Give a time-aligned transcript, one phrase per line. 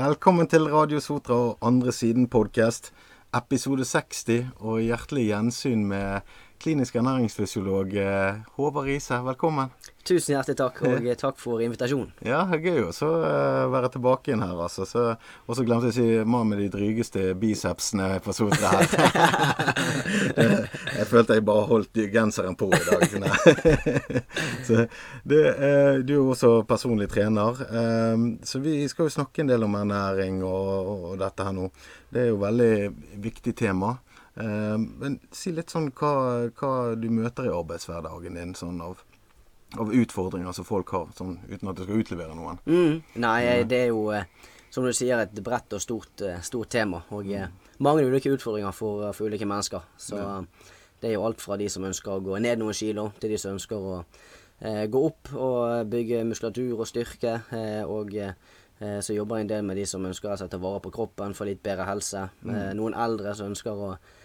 [0.00, 2.86] Velkommen til Radio Sotra og Andre Siden podkast,
[3.36, 9.16] episode 60, og hjertelig gjensyn med klinisk ernæringsfysiolog eh, Håvard Riise.
[9.24, 9.70] Velkommen.
[10.04, 12.10] Tusen hjertelig takk, og eh, takk for invitasjonen.
[12.24, 14.84] Ja, gøy å uh, være tilbake igjen her, altså.
[14.88, 15.04] Så,
[15.46, 18.92] og så glemte jeg å si mann med de drygeste bicepsene på Sotra her.
[20.98, 23.06] jeg følte jeg bare holdt genseren på i dag.
[24.66, 24.84] så
[25.24, 25.40] det,
[26.04, 27.64] du er jo også personlig trener,
[28.44, 31.70] så vi skal jo snakke en del om ernæring og, og dette her nå.
[32.10, 32.72] Det er jo veldig
[33.22, 33.94] viktig tema.
[34.40, 36.14] Eh, men si litt sånn hva,
[36.56, 39.02] hva, du møter i arbeidshverdagen din sånn av,
[39.78, 42.62] av utfordringer som folk har, sånn, uten at du skal utlevere noen.
[42.66, 43.02] Mm.
[43.22, 44.26] Nei, det er jo eh,
[44.70, 47.02] som du sier et bredt og stort, eh, stort tema.
[47.10, 47.56] Og mm.
[47.84, 49.88] mange ulike utfordringer for, for ulike mennesker.
[49.98, 50.36] Så ja.
[51.02, 53.40] det er jo alt fra de som ønsker å gå ned noen kilo, til de
[53.40, 57.40] som ønsker å eh, gå opp og bygge muskulatur og styrke.
[57.56, 58.32] Eh, og eh,
[59.02, 61.50] så jobber jeg en del med de som ønsker å ta vare på kroppen, få
[61.50, 62.28] litt bedre helse.
[62.46, 62.78] Mm.
[62.78, 64.18] noen eldre som ønsker å eh,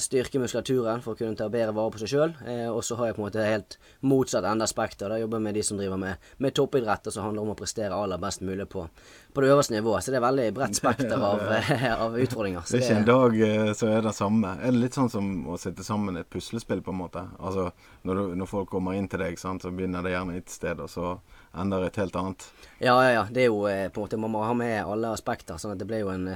[0.00, 2.30] styrke muskulaturen for å kunne ta bedre vare på seg sjøl.
[2.48, 5.12] Eh, og så har jeg på en måte helt motsatt ende av spekteret.
[5.12, 7.96] Da jobber jeg med de som driver med, med og som handler om å prestere
[7.96, 8.86] aller best mulig på,
[9.34, 10.04] på det øverste nivået.
[10.04, 11.44] Så det er veldig bredt spekter av,
[12.04, 12.64] av, utfordringer.
[12.64, 14.54] Så det er ikke en dag eh, så er det samme.
[14.56, 17.26] Er det litt sånn som å sette sammen et puslespill, på en måte?
[17.38, 17.68] Altså
[18.08, 20.80] når, du, når folk kommer inn til deg, sant, så begynner det gjerne et sted,
[20.80, 21.18] og så
[21.58, 22.48] ender et helt annet.
[22.78, 23.28] Ja, ja, ja.
[23.28, 25.60] Det er jo eh, på en måte Man må ha med alle aspekter.
[25.60, 26.30] sånn at det blir jo en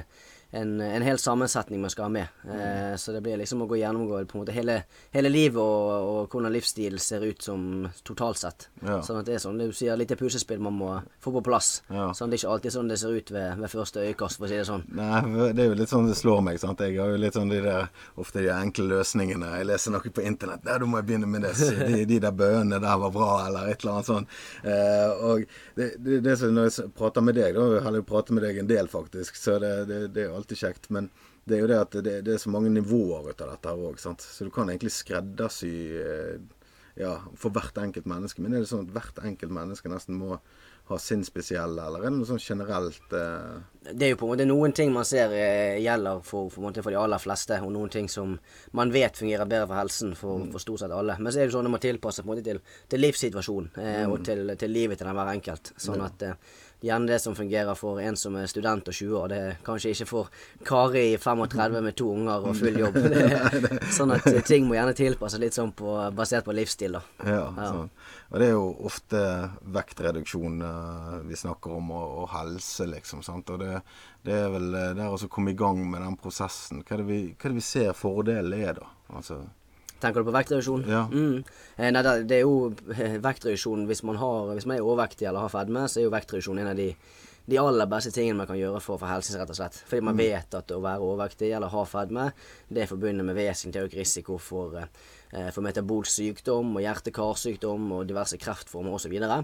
[0.55, 2.27] en, en hel sammensetning man skal ha med.
[2.45, 4.83] Eh, så det blir liksom å gå gjennomgå på en måte hele,
[5.15, 8.67] hele livet og, og, hvordan livsstil ser ut som totalt sett.
[8.85, 8.99] Ja.
[9.01, 10.91] Sånn at det er sånn du sier, litt puslespill man må
[11.25, 11.71] få på plass.
[11.89, 12.11] Ja.
[12.13, 14.51] Sånn, det er ikke alltid sånn det ser ut ved, ved første øyekast, for å
[14.53, 14.85] si det sånn.
[14.99, 15.23] Nei,
[15.57, 16.61] det er jo litt sånn det slår meg.
[16.61, 16.85] sant?
[16.85, 17.89] Jeg har jo litt sånn de der
[18.21, 19.55] ofte de enkle løsningene.
[19.63, 20.67] Jeg leser noe på internett.
[20.69, 21.55] Nei, da må jeg begynne med det.
[21.83, 24.37] De, de der bøene der var bra, eller et eller annet sånt.
[24.69, 25.43] Eh, og
[25.79, 28.45] det, det, det som når jeg prater med deg, da har jeg jo pratet med
[28.45, 29.39] deg en del, faktisk.
[29.41, 30.91] Så det, det, det er alltid kjekt.
[30.95, 31.09] Men
[31.49, 33.87] det er jo det at det, det er så mange nivåer ut av dette her
[33.89, 34.03] òg.
[34.03, 35.73] Så du kan egentlig skreddersy
[36.03, 36.37] eh,
[37.01, 38.43] ja, for hvert enkelt menneske.
[38.45, 40.37] Men er det sånn at hvert enkelt menneske nesten må
[40.91, 43.61] ha sin spesielle, eller er det noe sånn generelt eh...
[43.87, 46.91] Det er jo på en måte noen ting man ser eh, gjelder for, for, for,
[46.91, 48.35] de aller fleste, og noen ting som
[48.77, 51.17] man vet fungerer bedre for helsen for, for stort sett alle.
[51.23, 52.61] Men så er det sånn at man tilpasser på en måte til,
[52.91, 54.13] til livssituasjonen eh, mm.
[54.13, 55.73] og til, til, livet til den hver enkelt.
[55.87, 56.53] Sånn at eh,
[56.83, 59.29] gjerne det som fungerer for en som er student og 20 år.
[59.31, 60.31] Det er kanskje ikke for
[60.67, 62.99] Kari i 35 med to unger og full jobb.
[63.13, 67.03] Det er, sånn at ting må gjerne tilpasses litt sånn på, basert på livsstil, da.
[67.27, 67.71] Ja, ja.
[67.71, 67.91] Sånn.
[68.33, 69.23] Og det er jo ofte
[69.75, 73.25] vektreduksjon uh, vi snakker om, og, og, helse, liksom.
[73.27, 73.51] sant?
[73.53, 73.83] Og det,
[74.27, 76.81] det er vel der det er å komme i gang med den prosessen.
[76.83, 78.89] Hva er det vi, hva er det vi ser fordelen er, da?
[79.13, 79.43] Altså
[80.03, 80.85] Tenker du på vektreduksjon?
[80.91, 81.05] Ja.
[81.13, 81.43] Mm.
[81.77, 85.47] Eh, nei, det er jo eh, vektreduksjon hvis man, har, hvis man er overvektig eller
[85.47, 86.89] har fedme, så er jo vektreduksjon en av de,
[87.47, 89.79] de aller beste tingene man kan gjøre for for helsen, rett og slett.
[89.87, 90.23] Fordi man mm.
[90.25, 92.29] vet at å være overvektig eller ha fedme,
[92.69, 94.91] det er forbundet med vesentlig økt risiko for eh,
[95.33, 99.07] for metabolsk sykdom og hjerte-karsykdom og diverse kreftformer osv.
[99.07, 99.43] Så videre.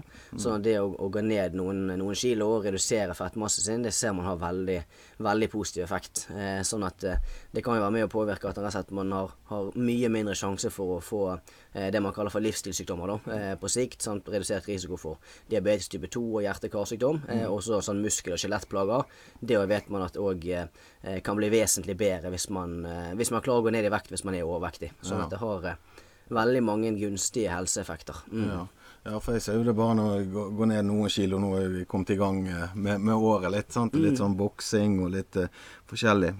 [0.51, 0.55] mm.
[0.55, 4.13] at det å, å, gå ned noen, noen kilo og redusere fettmassen sin, det ser
[4.17, 4.77] man har veldig,
[5.25, 6.27] veldig positiv effekt.
[6.33, 9.33] Eh, sånn at eh, det kan jo være med å påvirke at, sett, man har,
[9.49, 13.53] har, mye mindre sjanse for å få eh, det man kaller for livsstilssykdommer da, eh,
[13.59, 14.03] på sikt.
[14.05, 17.23] Samt redusert risiko for diabetes type 2 og hjerte-karsykdom.
[17.27, 17.55] Eh, mm.
[17.55, 19.05] også sånn muskel- og skjelettplager.
[19.41, 20.45] Det vet man at òg
[21.23, 22.81] kan bli vesentlig bedre hvis man,
[23.15, 24.91] hvis man klarer å gå ned i vekt hvis man er overvektig.
[24.99, 25.27] Sånn ja.
[25.27, 25.78] at det har
[26.33, 28.21] veldig mange gunstige helseeffekter.
[28.31, 28.45] Mm.
[28.49, 28.59] Ja.
[29.05, 29.19] ja.
[29.19, 31.41] for jeg ser jo det bare når jeg går ned noen kilo.
[31.41, 33.73] Nå er vi kommet i gang eh, med, med året litt.
[33.75, 33.97] sant?
[33.97, 34.21] Litt mm.
[34.21, 35.49] sånn boksing og litt uh,
[35.89, 36.33] forskjellig.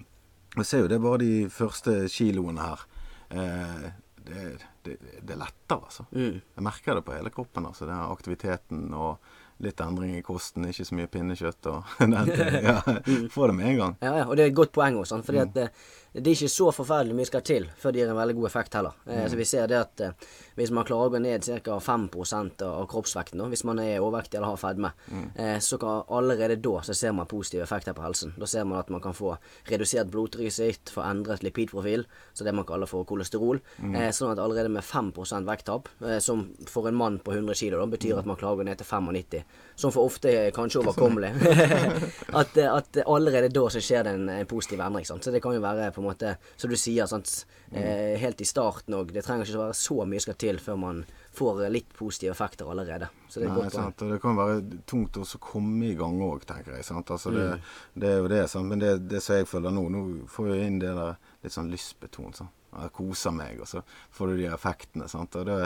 [0.58, 2.88] Jeg ser jo det bare de første kiloene her.
[3.30, 3.90] Eh,
[4.30, 4.48] det,
[4.84, 6.06] det, det, er lettere, altså.
[6.12, 6.40] Mm.
[6.42, 7.70] Jeg merker det på hele kroppen.
[7.70, 9.18] altså, Den aktiviteten og
[9.60, 12.60] litt endring i kosten, ikke så mye pinnekjøtt og den ting.
[12.64, 12.80] Ja,
[13.34, 13.96] får det med en gang.
[14.06, 15.58] Ja, ja, og det er et godt poeng òg, fordi mm.
[16.14, 18.78] Det er ikke så forferdelig mye skal til før det gir en veldig god effekt
[18.78, 18.96] heller.
[19.06, 19.28] Eh, mm.
[19.30, 21.78] så vi ser det at eh, hvis man klarer å gå ned ca.
[21.86, 25.28] 5% av kroppsvekten, hvis man er overvektig eller har fedme, mm.
[25.36, 28.34] eh, så kan allerede da så ser man positive effekter på helsen.
[28.40, 29.36] Da ser man at man kan få
[29.70, 33.62] redusert blodtrykket sitt, få endret lipidprofil, så det man kaller for kolesterol.
[33.78, 33.96] Mm.
[33.96, 35.14] Eh, sånn at allerede med 5
[35.48, 38.24] vekttap, eh, som for en mann på 100 kg, betyr mm.
[38.24, 39.46] at man klarer å gå ned til 95,
[39.80, 41.30] som for ofte er kanskje overkommelig,
[42.42, 45.06] at, eh, at, allerede da så skjer det en, en positiv endring.
[45.08, 45.24] Sant?
[45.24, 47.32] Så det kan jo være på en måte, som du sier, sant,
[47.72, 49.14] eh, helt i starten òg.
[49.16, 51.00] Det trenger ikke å være så mye skal til før man
[51.40, 53.08] får litt positive effekter allerede.
[53.30, 56.20] Så det er Nei, godt sant, og det kan være tungt å komme i gang
[56.28, 56.88] òg, tenker jeg.
[56.90, 57.16] Sant?
[57.16, 57.74] Altså, det, mm.
[58.04, 58.68] det, er jo det, sant?
[58.68, 61.16] men det, det som jeg føler nå, nå får jeg inn det der
[61.46, 62.44] litt sånn lystbetont.
[62.44, 62.52] Sånn.
[62.70, 63.82] Jeg koser meg, og så
[64.14, 65.08] får du de effektene.
[65.10, 65.40] Sant?
[65.40, 65.60] Og det,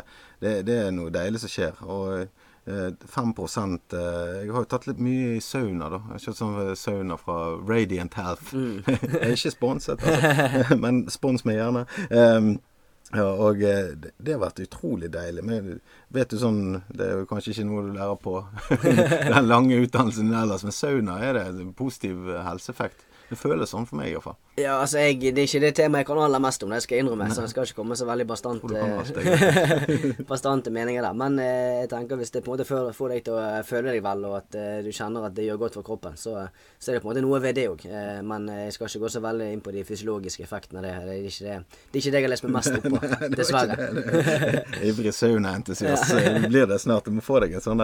[0.44, 1.82] det, det er noe deilig som skjer.
[1.90, 2.30] Og
[2.66, 4.00] 5 eh,
[4.44, 6.00] Jeg har jo tatt litt mye i sauna, da.
[6.08, 8.54] Jeg har kjøpt sånn eh, sauna fra Radiant Health.
[8.88, 10.78] jeg er ikke sponset, altså.
[10.84, 11.84] men spons meg gjerne.
[12.10, 12.54] Um,
[13.14, 15.44] ja, og eh, det, det har vært utrolig deilig.
[15.46, 15.82] Men
[16.16, 18.40] vet du sånn Det er jo kanskje ikke noe du lærer på
[19.34, 23.04] den lange utdannelsen ellers, men sauna er det en positiv helseeffekt.
[23.30, 24.40] Det føles sånn for meg iallfall.
[24.56, 27.00] Ja, altså, jeg, det er ikke det temaet jeg kan aller mest om, det skal
[27.00, 27.26] jeg innrømme.
[27.34, 28.82] Så jeg skal ikke komme så veldig bastante,
[30.30, 31.16] bastante meninger der.
[31.18, 34.04] Men eh, jeg tenker hvis det på en måte får deg til å føle deg
[34.06, 36.36] vel, og at eh, du kjenner at det gjør godt for kroppen, så,
[36.78, 37.88] så er det på en måte noe ved det òg.
[37.90, 40.86] Eh, men eh, jeg skal ikke gå så veldig inn på de fysiologiske effektene av
[40.86, 40.94] det.
[41.08, 43.02] Det er ikke det, det, er ikke det jeg har lest meg mest opp på,
[43.40, 43.90] dessverre.
[44.92, 46.36] Ivrig saunaentusiast ja.
[46.46, 47.10] blir det snart.
[47.10, 47.82] Du må få deg et sånn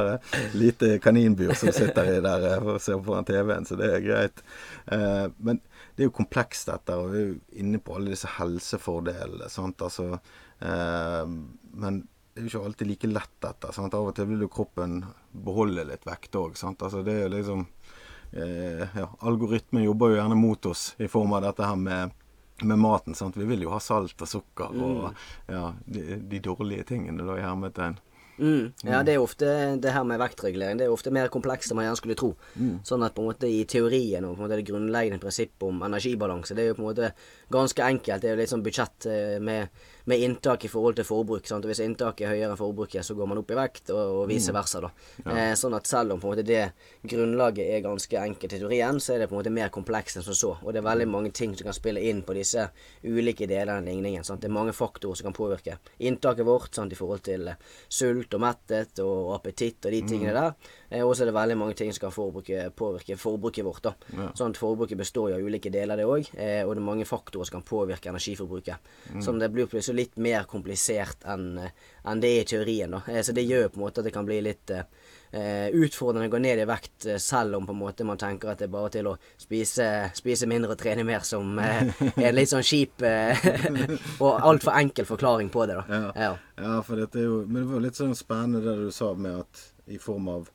[0.54, 4.45] lite kaninbur som sitter i der og ser på TV-en, så det er greit.
[4.94, 5.63] Eh, men
[6.00, 9.50] det er jo komplekst, dette, og vi er jo inne på alle disse helsefordelene.
[9.51, 10.13] sant, altså,
[10.63, 11.25] eh,
[11.74, 13.74] Men det er jo ikke alltid like lett, dette.
[13.75, 15.01] sant, Av og til vil jo kroppen
[15.34, 16.56] beholde litt vekt òg.
[16.56, 17.68] Altså, det er jo liksom
[18.31, 22.16] eh, ja, Algoritmen jobber jo gjerne mot oss i form av dette her med
[22.63, 23.16] med maten.
[23.16, 23.38] sant?
[23.38, 25.19] Vi vil jo ha salt og sukker og mm.
[25.48, 28.00] ja, de, de, dårlige tingene, da, i hermetegn.
[28.39, 28.71] Mm.
[28.88, 29.51] Ja, det er ofte
[29.83, 30.80] det her med vektregulering.
[30.80, 32.31] Det er ofte mer komplekst enn man gjerne skulle tro.
[32.56, 32.80] Mm.
[32.88, 35.83] Sånn at på en måte i teorien og på en måte det grunnleggende prinsippet om
[35.89, 37.12] energibalanse, det er jo på en måte
[37.51, 38.24] ganske enkelt.
[38.24, 41.48] Det er jo litt sånn budsjett eh, med med inntak i forhold til forbruk.
[41.48, 41.66] Sant?
[41.66, 44.30] Og hvis inntaket er høyere enn forbruket, så går man opp i vekt, og, og
[44.30, 44.57] vice mm.
[44.60, 44.81] versa.
[44.84, 44.92] da.
[45.25, 45.36] Ja.
[45.36, 46.63] Eh, sånn at selv om på en måte det
[47.10, 50.25] grunnlaget er ganske enkelt i teorien, så er det på en måte mer komplekst enn
[50.25, 50.56] som så.
[50.63, 52.69] Og det er veldig mange ting som kan spille inn på disse
[53.04, 54.25] ulike delene av ligningen.
[54.28, 54.44] Sant?
[54.44, 56.94] Det er mange faktorer som kan påvirke inntaket vårt sant?
[56.94, 57.60] i forhold til eh,
[57.90, 60.40] sult og metthet og appetitt og de tingene mm.
[60.40, 60.75] der.
[60.90, 63.84] Eh, og så er det veldig mange ting som kan forbruke, påvirke forbruket vårt.
[63.86, 63.94] da.
[64.16, 64.31] Ja.
[64.38, 66.30] Sånn at Forbruket består jo av ulike deler, det òg.
[66.36, 68.90] Eh, og det er mange faktorer som kan påvirke energiforbruket.
[69.13, 69.22] Mm.
[69.25, 71.71] Sånn det blir plutselig litt mer komplisert enn eh,
[72.09, 72.91] en det er i teorien.
[72.91, 73.01] da.
[73.07, 76.33] Eh, så det gjør på en måte at det kan bli litt uh, utfordrende å
[76.33, 78.89] gå ned i vekt, selv om på en måte man tenker at det er bare
[78.95, 79.86] til å spise,
[80.18, 81.83] spise mindre og trene mer, som uh,
[82.15, 83.03] er en litt sånn kjip
[84.25, 85.81] og altfor enkel forklaring på det.
[85.81, 85.86] da.
[86.00, 86.31] Ja, ja.
[86.63, 89.44] ja for dette er jo Men det var litt sånn spennende det du sa med
[89.44, 90.50] at i form av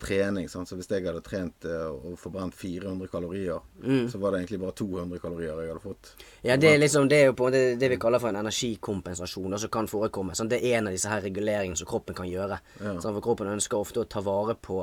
[0.00, 0.48] trening.
[0.50, 0.68] Sant?
[0.68, 4.08] Så hvis jeg hadde trent uh, og forbrent 400 kalorier, mm.
[4.12, 6.12] så var det egentlig bare 200 kalorier jeg hadde fått.
[6.46, 9.58] Ja, det er, liksom, det er jo på det, det vi kaller for en energikompensasjon,
[9.60, 10.36] som kan forekomme.
[10.38, 10.52] Sant?
[10.52, 12.60] Det er en av disse her reguleringene som kroppen kan gjøre.
[12.80, 12.96] Ja.
[13.04, 14.82] For kroppen ønsker ofte å ta vare på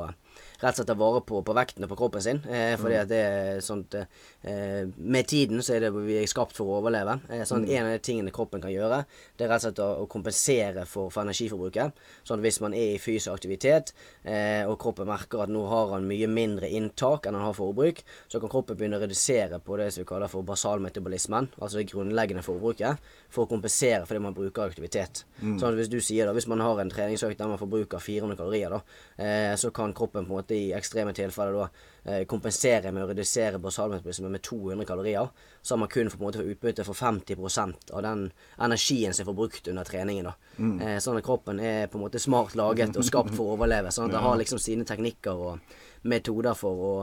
[0.58, 2.40] rett og slett ta vare på, på vekten og på kroppen sin.
[2.46, 3.02] Eh, fordi mm.
[3.02, 4.08] at det er sånt eh,
[4.42, 7.16] Med tiden så er det vi er skapt for å overleve.
[7.28, 7.72] Eh, sånn mm.
[7.74, 9.00] En av de tingene kroppen kan gjøre,
[9.36, 11.98] det er rett og slett å, kompensere for, for, energiforbruket.
[12.22, 13.92] Sånn at hvis man er i fysisk aktivitet,
[14.22, 18.04] eh, og kroppen merker at nå har han mye mindre inntak enn han har forbruk,
[18.30, 21.88] så kan kroppen begynne å redusere på det som vi kaller for basalmetabolismen, altså det
[21.90, 25.24] grunnleggende forbruket, for å kompensere for det man bruker aktivitet.
[25.42, 25.58] Mm.
[25.58, 28.38] Sånn at hvis du sier da, hvis man har en treningsøkt der man forbruker 400
[28.38, 31.97] kalorier, da, eh, så kan kroppen på en måte i ekstreme tilfeller da eh,
[32.30, 35.28] kompensere med å redusere basalmetabolisme med 200 kalorier.
[35.62, 39.30] Så har man kun på en måte utbytte for 50% av den energien som er
[39.30, 40.30] forbrukt under treningen.
[40.56, 40.76] Mm.
[40.80, 43.92] Eh, sånn at kroppen er på en måte smart laget og skapt for å overleve.
[43.94, 45.74] Sånn at det har liksom sine teknikker og
[46.08, 46.94] metoder for å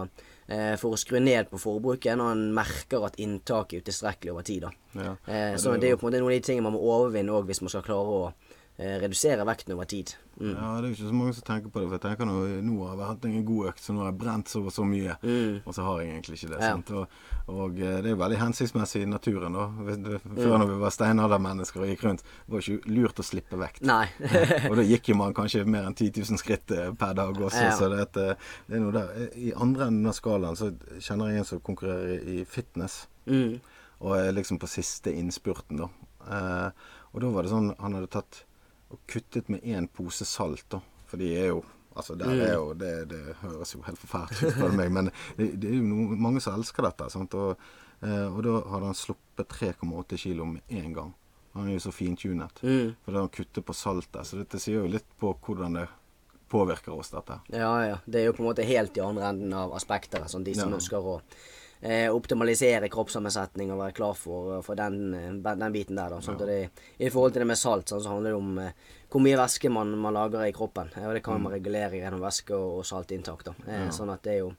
[0.47, 4.47] eh, for å skru ned på forbruket når en merker at inntaket er utilstrekkelig over
[4.47, 4.67] tid.
[4.95, 5.15] Ja.
[5.25, 7.35] Eh, så det er jo på en måte noen av de tingene man må overvinne
[7.35, 10.11] òg hvis man skal klare å eh, redusere vekten over tid.
[10.35, 10.51] Mm.
[10.51, 11.87] Ja, det er jo ikke så mange som tenker på det.
[11.87, 14.17] For jeg tenker nå, nå har jeg hatt en god økt, så nå har jeg
[14.19, 15.15] brent så og så mye.
[15.23, 15.61] Mm.
[15.63, 16.59] Og så har jeg egentlig ikke det.
[16.59, 16.71] Ja.
[16.75, 17.13] Og,
[17.55, 19.55] og, eh, det er veldig hensiktsmessig i naturen.
[19.55, 19.67] da.
[19.79, 20.57] Før mm.
[20.59, 23.85] når vi var steinaldermennesker og gikk rundt, det var ikke lurt å slippe vekt.
[23.87, 24.09] Nei.
[24.69, 27.61] og da gikk jo man kanskje mer enn 10 000 skritt eh, per dag også,
[27.69, 27.77] ja.
[27.79, 28.27] så det, det,
[28.75, 29.29] er noe der.
[29.39, 33.05] I andre enden av skalaen så kjenner jeg en som konkurrerer i fitness.
[33.29, 33.61] Mm.
[34.03, 35.89] Og er liksom på siste innspurten, da.
[36.27, 38.39] Eh, og da var det sånn Han hadde tatt
[38.95, 40.81] og kuttet med én pose salt, da.
[41.09, 41.63] For de er jo
[41.95, 45.69] Altså, er jo, det, det høres jo helt forferdelig ut, spør meg, men det, det,
[45.69, 47.07] er jo noen, mange som elsker dette.
[47.13, 47.37] Sant?
[47.39, 47.61] Og,
[48.03, 51.13] eh, og da hadde han sluppet 3,8 kilo med en gang.
[51.55, 52.59] Han er jo så fintunet.
[52.67, 52.97] Mm.
[53.05, 54.27] For han kutter på saltet.
[54.27, 55.85] Så dette sier jo litt på hvordan det
[56.51, 57.39] påvirker oss, dette.
[57.55, 58.01] Ja, ja.
[58.03, 60.27] Det er jo på en måte helt i andre enden av aspekter.
[60.27, 60.81] Sånn de som ja.
[60.81, 61.21] ønsker å
[62.09, 66.15] optimalisere kroppssammensetning og være klar for, for den, eh, den, biten der.
[66.23, 66.47] Sånn ja.
[66.49, 69.37] det, I forhold til det med salt, sånn, så handler det om eh, hvor mye
[69.39, 70.89] væske man, man lager i kroppen.
[71.03, 71.53] og det kan man mm.
[71.59, 73.45] regulere gjennom væske og, og saltinntak.
[73.67, 73.87] Eh, ja.
[73.93, 74.51] Sånn at det er jo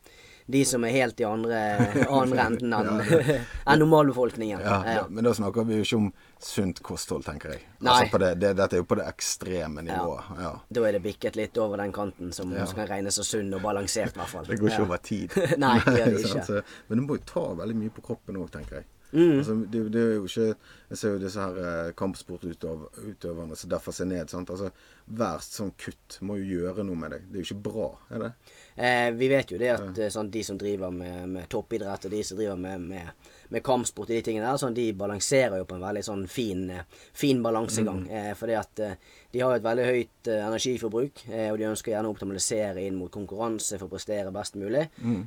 [0.46, 1.60] de som er helt i andre,
[2.20, 4.62] andre enden enn en normalbefolkningen.
[4.62, 5.04] Ja, ja.
[5.10, 6.10] Men da snakker vi jo ikke om
[6.42, 7.62] sunt kosthold, tenker jeg.
[7.80, 10.32] Altså det, det, dette er jo på det ekstreme nivået.
[10.40, 10.50] Ja.
[10.68, 12.66] Da er det bikket litt over den kanten som, ja.
[12.76, 14.48] kan regnes som sunn og balansert, i hvert fall.
[14.50, 15.38] Det går ikke over tid.
[15.64, 16.60] Nei, det gjør det ikke.
[16.88, 18.90] men du må jo ta veldig mye på kroppen òg, tenker jeg.
[19.12, 19.38] Mm.
[19.38, 20.46] Altså, det, det er jo ikke
[20.90, 24.28] Jeg ser jo disse her eh, kampsportutøverne som derfor ser ned.
[24.28, 24.50] sant?
[24.50, 24.72] Altså,
[25.06, 27.28] Hvert sånn kutt må jo gjøre noe med deg.
[27.30, 28.32] Det er jo ikke bra, er det?
[28.76, 32.12] Eh, vi vet jo det at eh, sånn, de som driver med, med toppidrett, og
[32.12, 35.68] de som driver med, med, med kampsport og de tingene der, sånn, de balanserer jo
[35.68, 36.84] på en veldig sånn fin, eh,
[37.16, 38.04] fin balansegang.
[38.12, 38.98] Eh, fordi at eh,
[39.36, 42.96] de har et veldig høyt eh, energiforbruk, eh, og de ønsker gjerne å optimalisere inn
[42.96, 44.86] mot konkurranse for å prestere best mulig.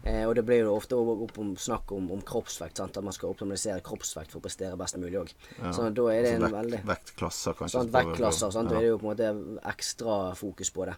[0.09, 2.97] Eh, og det blir jo ofte om, snakk om, om kroppsvekt, sant?
[2.97, 5.33] at man skal optimalisere kroppsvekt for å prestere best mulig òg.
[5.69, 7.75] Så da er det en Altså, vekt, veldig vektklasser, kanskje.
[7.77, 8.53] Sånn, vektklasser.
[8.55, 8.71] Sant?
[8.71, 10.95] Da er det jo på en måte ekstra fokus på det.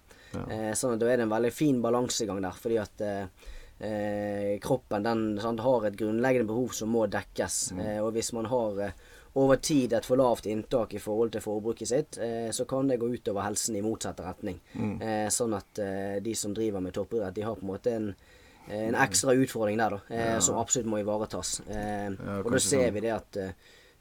[0.47, 3.49] Eh, sånn da er det en veldig fin balansegang der, fordi at eh,
[3.87, 7.61] eh, kroppen den sant, har et grunnleggende behov som må dekkes.
[7.77, 8.85] Eh, og hvis man har
[9.33, 12.99] over tid et for lavt inntak i forhold til forbruket sitt, eh, så kan det
[12.99, 14.59] gå utover helsen i motsatt retning.
[14.75, 18.13] Eh, sånn at eh, de som driver med toppidrett, de har på en måte en
[18.71, 21.59] en ekstra utfordring der, da, eh, som absolutt må ivaretas.
[21.65, 22.11] Eh,
[22.43, 22.93] og da ser sånn.
[22.93, 23.39] vi det at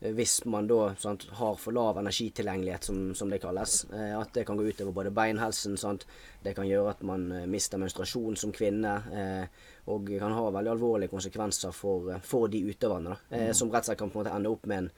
[0.01, 4.57] hvis man da sant, har for lav energitilgjengelighet, som, som det kalles, at det kan
[4.57, 5.77] gå utover både beinhelsen.
[5.81, 6.07] Sant?
[6.45, 11.13] Det kan gjøre at man mister menstruasjon som kvinne, eh, og kan ha veldig alvorlige
[11.13, 13.17] konsekvenser for, for de utøverne.
[13.17, 14.91] Da, eh, Som rett og slett kan på en måte ende opp med en,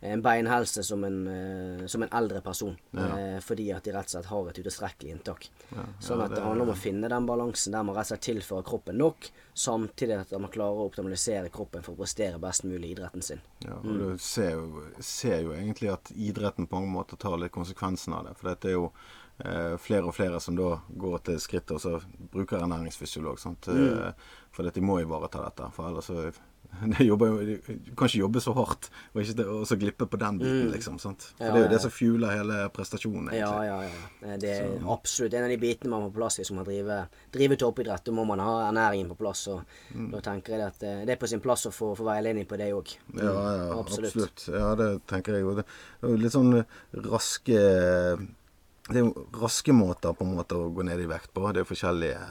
[0.00, 2.76] en beinhelse som en, uh, som en eldre person.
[2.96, 5.50] Eh, fordi at de rett og slett har et utilstrekkelig inntak.
[6.00, 8.66] sånn at det handler om å finne den balansen der man rett og slett tilfører
[8.66, 12.92] kroppen nok, samtidig at man klarer å optimalisere kroppen for å prestere best mulig i
[12.96, 13.42] idretten sin.
[13.64, 17.52] Ja, og du ser jo, ser jo egentlig at idretten på mange måter tar litt
[17.52, 18.36] konsekvensen av det.
[18.40, 18.90] For dette er jo
[19.44, 21.98] eh, flere og flere som da går til skrittet og så
[22.32, 23.40] bruker ernæringsfysiolog.
[23.40, 23.68] Sant?
[23.68, 24.12] Eh,
[24.50, 25.70] For de må ivareta dette.
[25.76, 26.30] For ellers så
[27.10, 30.38] jobber jo, Du kan ikke jobbe så hardt og, ikke, og så glippe på den
[30.40, 30.98] biten, liksom.
[31.02, 31.26] Sant?
[31.36, 33.40] For Ja, det er jo det som fueler hele prestasjonen, egentlig.
[33.42, 34.06] ja, ja.
[34.24, 34.38] ja.
[34.40, 37.60] Det er absolutt en av de bitene man må på plass hvis man driver, driver
[37.60, 38.04] toppidrett.
[38.06, 39.46] Da må man ha ernæringen på plass.
[39.52, 39.62] Og
[40.14, 42.58] da tenker jeg at eh, det er på sin plass å få, få veiledning på
[42.60, 42.94] det òg.
[43.18, 44.46] Ja, ja, absolutt.
[44.48, 45.56] Ja, det tenker jeg jo.
[46.04, 46.62] Jo litt sånn
[47.10, 47.58] raske
[48.90, 51.44] Det er jo raske måter på en måte å gå ned i vekt på.
[51.54, 52.22] Det er forskjellige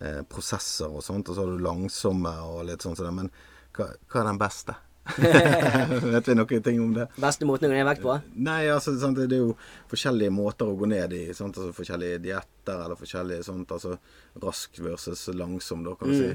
[0.00, 1.28] eh, prosesser og sånt.
[1.28, 3.14] Og så har du langsomme og litt sånn som det.
[3.18, 3.32] Men
[3.78, 4.76] hva, hva er den beste?
[6.12, 7.06] Vet vi noen ting om det?
[7.16, 8.18] Beste måten å gå ned i vekt på?
[8.44, 9.54] Nei, altså, sant, det er jo
[9.88, 11.22] forskjellige måter å gå ned i.
[11.36, 11.56] Sant?
[11.56, 13.72] Altså, forskjellige dietter eller forskjellige sånt.
[13.72, 13.96] Altså
[14.42, 16.34] rask versus langsom, da, kan du si.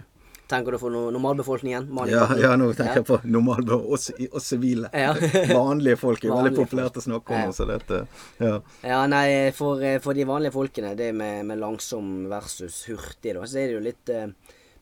[0.50, 1.86] Tenker du på no normalbefolkningen?
[2.12, 4.90] Ja, ja, nå tenker jeg på normalbefolkningen, oss, oss sivile.
[4.92, 5.14] Ja.
[5.54, 7.46] Vanlige folk er veldig populært å snakke om.
[7.48, 7.54] Ja.
[7.56, 8.02] Så dette,
[8.44, 8.58] ja.
[8.84, 13.48] Ja, nei, for, eh, for de vanlige folkene, det med, med langsom versus hurtig, da,
[13.48, 14.28] så er det jo litt eh,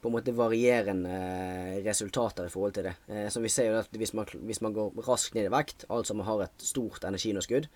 [0.02, 2.94] på en måte varierende eh, resultater i forhold til det.
[3.08, 5.86] Eh, så vi ser jo at hvis man, hvis man går raskt ned i vekt,
[5.94, 7.68] altså man har et stort energiunderskudd,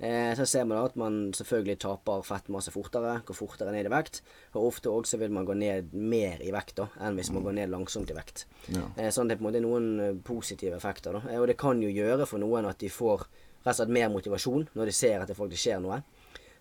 [0.00, 3.92] eh, så ser man da at man selvfølgelig taper fettmasse fortere, går fortere ned i
[3.94, 4.20] vekt,
[4.54, 7.56] og ofte også vil man gå ned mer i vekt da, enn hvis man går
[7.60, 8.46] ned langsomt i vekt.
[8.74, 8.86] Ja.
[8.96, 11.14] Eh, sånn det er på en måte noen eh, positive effekter.
[11.20, 11.22] Da.
[11.30, 13.22] Eh, Og det kan jo gjøre for noen at de får
[13.62, 16.02] rett og slett mer motivasjon når de ser at det faktisk skjer noe.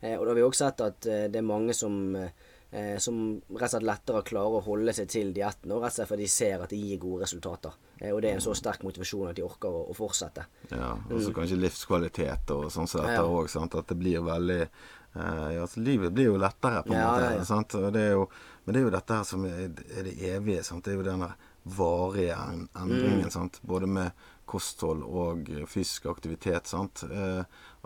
[0.01, 2.29] Eh, og da har vi også sett at det er mange som, eh,
[2.99, 6.09] som rett og slett lettere klarer å holde seg til dietten, og rett og slett
[6.09, 7.71] fordi de ser at det gir gode resultater.
[8.01, 10.43] Eh, og det er en så sterk motivasjon at de orker å, å fortsette.
[10.73, 10.91] ja.
[11.09, 13.79] Og så kanskje livskvalitet og sånn som dette Ja.
[13.79, 17.35] At det blir veldig eh, ja, altså, Livet blir jo lettere, på en Ja, måte.
[17.37, 17.43] ja.
[17.45, 17.69] Sant?
[17.93, 18.27] Det jo,
[18.65, 20.63] men det er jo dette her som er, er det evige.
[20.63, 20.83] Sant?
[20.83, 21.31] Det er jo denne
[21.65, 23.23] varige en- endringen.
[23.23, 23.31] Mm.
[23.31, 23.59] Sant?
[23.63, 24.11] Både med
[24.47, 26.67] kosthold og eh, fysisk aktivitet.
[26.67, 27.03] Sant?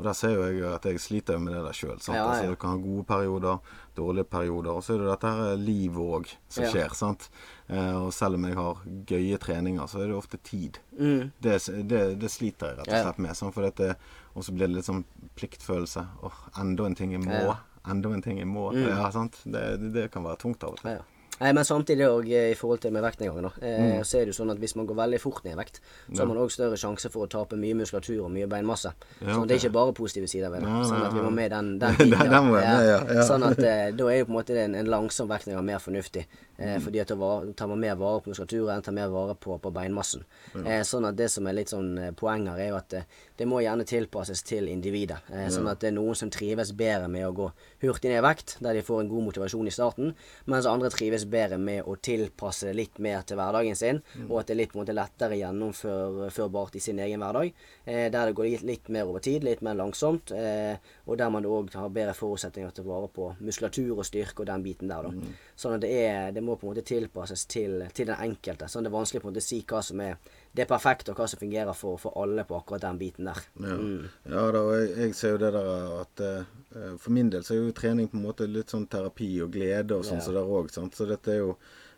[0.01, 1.99] Og der ser jo jeg at jeg sliter med det der sjøl.
[2.09, 2.21] Ja, ja.
[2.25, 3.59] Altså, du kan ha gode perioder,
[3.93, 4.71] dårlige perioder.
[4.73, 6.71] Og så er det dette her livet òg som Ja.
[6.73, 6.95] skjer.
[6.97, 7.27] Sant?
[7.69, 8.81] Eh, og selv om jeg har
[9.11, 10.79] gøye treninger, så er det ofte tid.
[10.97, 11.31] Mm.
[11.39, 13.35] Det, det, det sliter jeg rett og slett med.
[13.37, 13.91] Sånn, for dette,
[14.33, 15.05] og så blir det litt sånn
[15.37, 16.07] pliktfølelse.
[16.25, 17.37] Åh, enda en ting jeg må.
[17.37, 17.59] Ja.
[17.93, 18.71] Enda en ting jeg må.
[18.73, 18.87] Mm.
[18.89, 19.37] Ja, sant?
[19.45, 20.97] Det, det, det kan være tungt av og til.
[21.41, 21.47] Ja, ja.
[21.47, 23.51] Nei, men samtidig òg i forhold til med vektnedgangen, da.
[23.65, 24.03] Eh, Mm.
[24.05, 25.79] Så er det jo sånn at hvis man går veldig fort ned i vekt,
[26.13, 28.91] så har man òg større sjanse for å tape mye muskulatur og mye beinmasse.
[29.21, 30.67] Ja, Så det er ikke bare positive sider ved det.
[30.85, 32.11] Sånn at vi må med den, den biten.
[32.29, 33.23] den må med, ja, ja.
[33.25, 36.27] Sånn at eh, da er jo på en måte en, en langsom vektnedgang mer fornuftig.
[36.57, 36.81] Eh, Mm.
[36.85, 40.21] fordi at da tar man mer vare på muskulaturen, tar mer vare på, på beinmassen.
[40.63, 43.01] Eh, sånn at det som er litt sånn eh, poeng her, er jo at eh,
[43.37, 45.17] det må gjerne tilpasses til individet.
[45.31, 47.47] Eh, sånn at det er noen som trives bedre med å gå
[47.83, 50.13] hurtig ned i vekt, der de får en god motivasjon i starten,
[50.51, 54.55] mens andre trives bedre med å tilpasse litt mer til hverdagen sin, og at det
[54.55, 57.53] er litt måte lettere gjennomførbart i sin egen hverdag,
[57.85, 61.29] eh, der det går litt, litt mer over tid, litt mer langsomt, eh, og der
[61.33, 64.91] man òg har bedre forutsetninger til å vare på muskulatur og styrke og den biten
[64.91, 65.33] der, da.
[65.55, 68.67] Sånn at det er Det må på en måte tilpasses til, til den enkelte.
[68.69, 70.17] Sånn at det er vanskelig på en måte å si hva som er
[70.53, 73.39] det er perfekt, og hva som fungerer for, for alle på akkurat den biten der.
[73.55, 74.09] Ja, Mm.
[74.33, 75.69] ja da, og jeg, jeg ser jo det der
[76.01, 79.29] at uh, For min del så er jo trening på en måte litt sånn terapi
[79.45, 80.25] og glede og sånn Ja.
[80.25, 80.71] så der òg.
[80.71, 81.55] Så dette er jo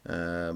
[0.10, 0.54] uh,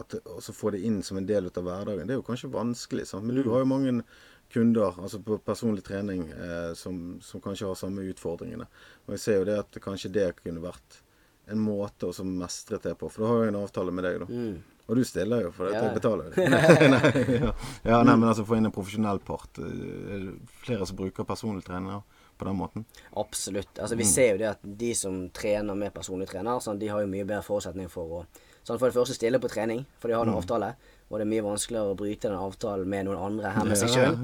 [0.00, 3.06] at å få det inn som en del av hverdagen, det er jo kanskje vanskelig.
[3.10, 3.26] Sant?
[3.26, 4.02] Men du har jo mange
[4.52, 8.66] kunder altså på personlig trening eh, som, som, kanskje har samme utfordringene.
[9.06, 10.98] Og jeg ser jo det at kanskje det kunne vært
[11.52, 13.10] en måte å mestre det på.
[13.12, 14.28] For da har jeg en avtale med deg, da.
[14.30, 14.71] Mm.
[14.90, 15.92] Og du stiller jo, for dette ja.
[15.94, 16.46] betaler jo.
[16.94, 17.52] nei, ja.
[17.86, 19.60] ja, nei, men altså få inn en profesjonell part.
[19.62, 20.32] Eh,
[20.64, 22.02] flere som bruker personlig trener
[22.38, 22.86] på den måten?
[23.16, 23.78] Absolutt.
[23.78, 24.10] Altså Vi mm.
[24.10, 27.26] ser jo det at de som trener med personlig trener, sånn, de har jo mye
[27.28, 28.24] bedre forutsetning for å
[28.62, 30.40] sånn, for det første stille på trening, for de har en mm.
[30.40, 30.72] avtale.
[31.12, 33.92] Og det er mye vanskeligere å bryte den avtalen med noen andre enn med seg
[33.92, 34.14] sjøl.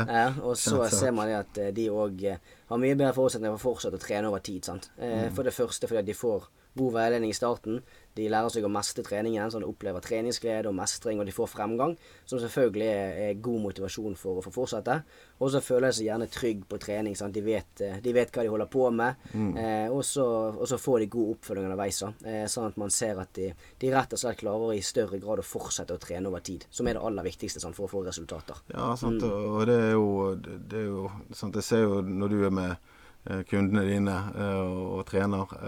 [0.00, 2.40] Ja, og så ser man det at eh, de òg eh,
[2.70, 4.64] har mye bedre forutsetninger for å fortsette å trene over tid.
[4.64, 4.88] sant?
[4.96, 5.28] Mm.
[5.36, 6.48] For det første fordi de får
[6.78, 7.82] god veiledning i starten.
[8.12, 11.48] De lærer seg å mestre treningen, så de opplever treningsglede og mestring, og de får
[11.48, 11.94] fremgang.
[12.28, 14.98] Som selvfølgelig er, god motivasjon for å få fortsette.
[15.40, 17.16] Og så føler de seg gjerne trygg på trening.
[17.16, 17.32] Sant?
[17.32, 19.24] De, vet, eh, de vet hva de holder på med.
[19.32, 19.54] Mm.
[19.56, 22.02] Eh, og, så, får de god oppfølging underveis.
[22.04, 23.48] Eh, sånn at man ser at de,
[23.80, 26.68] de, rett og slett klarer i større grad å fortsette å trene over tid.
[26.68, 28.60] Som er det aller viktigste sant, for å få resultater.
[28.74, 29.24] Ja, sant.
[29.24, 29.48] Mm.
[29.56, 31.56] Og det er jo, det er jo sant?
[31.56, 35.58] Jeg ser jo når du er med eh, kundene dine eh, og, og trener,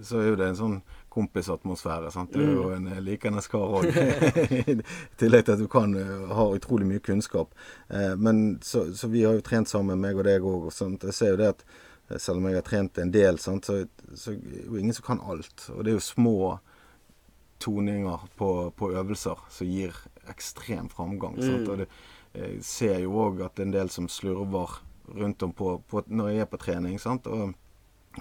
[0.00, 0.76] så er jo det en sånn
[1.12, 2.10] kompisatmosfære.
[2.14, 2.32] sant?
[2.32, 2.86] Du er jo mm.
[2.88, 3.88] en likende kar òg.
[4.72, 4.76] I
[5.20, 7.52] tillegg til at du kan uh, ha utrolig mye kunnskap.
[7.92, 10.70] Uh, men så, så, vi har jo trent sammen, meg og deg òg.
[10.72, 13.82] Jeg ser jo det at eh, selv om jeg har trent en del, sant, så,
[14.16, 15.68] så er jo ingen som kan alt.
[15.74, 16.36] Og det er jo små
[17.62, 19.94] toninger på, på øvelser som gir
[20.32, 21.36] ekstrem framgang.
[21.42, 21.68] Sant?
[21.68, 21.90] Og det,
[22.32, 24.80] jeg ser jo òg at det er en del som slurver
[25.12, 26.98] rundt om på, på når jeg er på trening.
[27.00, 27.26] sant?
[27.26, 27.52] Og,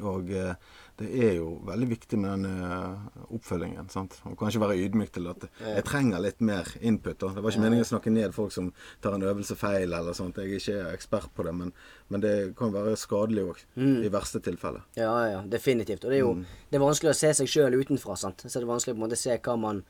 [0.02, 0.54] og eh,
[1.02, 3.90] det er jo veldig viktig med den uh, oppfølgingen.
[3.94, 4.18] sant?
[4.26, 7.18] Man kan ikke være ydmyk til at jeg trenger litt mer input.
[7.22, 7.34] da.
[7.36, 8.72] Det var ikke meningen å snakke ned folk som
[9.04, 10.40] tar en øvelse feil eller sånt.
[10.40, 11.74] Jeg er ikke ekspert på det, men,
[12.14, 13.66] men det kan være skadelig òg.
[13.76, 14.00] Mm.
[14.06, 14.86] I verste tilfelle.
[15.00, 16.06] Ja, ja, definitivt.
[16.06, 16.48] Og det er jo mm.
[16.70, 18.18] det er vanskelig å se seg sjøl utenfra.
[18.20, 18.46] sant?
[18.48, 19.86] Så det er vanskelig å på en måte se hva man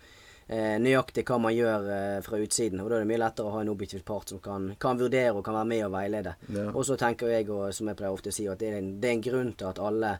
[0.51, 2.81] eh, nøyaktig hva man gjør eh, fra utsiden.
[2.83, 5.33] Og da er det mye lettere å ha en objektiv part som kan, kan vurdere
[5.35, 6.35] og kan være med og veilede.
[6.51, 6.69] Ja.
[6.71, 8.93] Og så tenker jeg, og som jeg pleier ofte å si, at det er en,
[9.01, 10.15] det er en grunn til at alle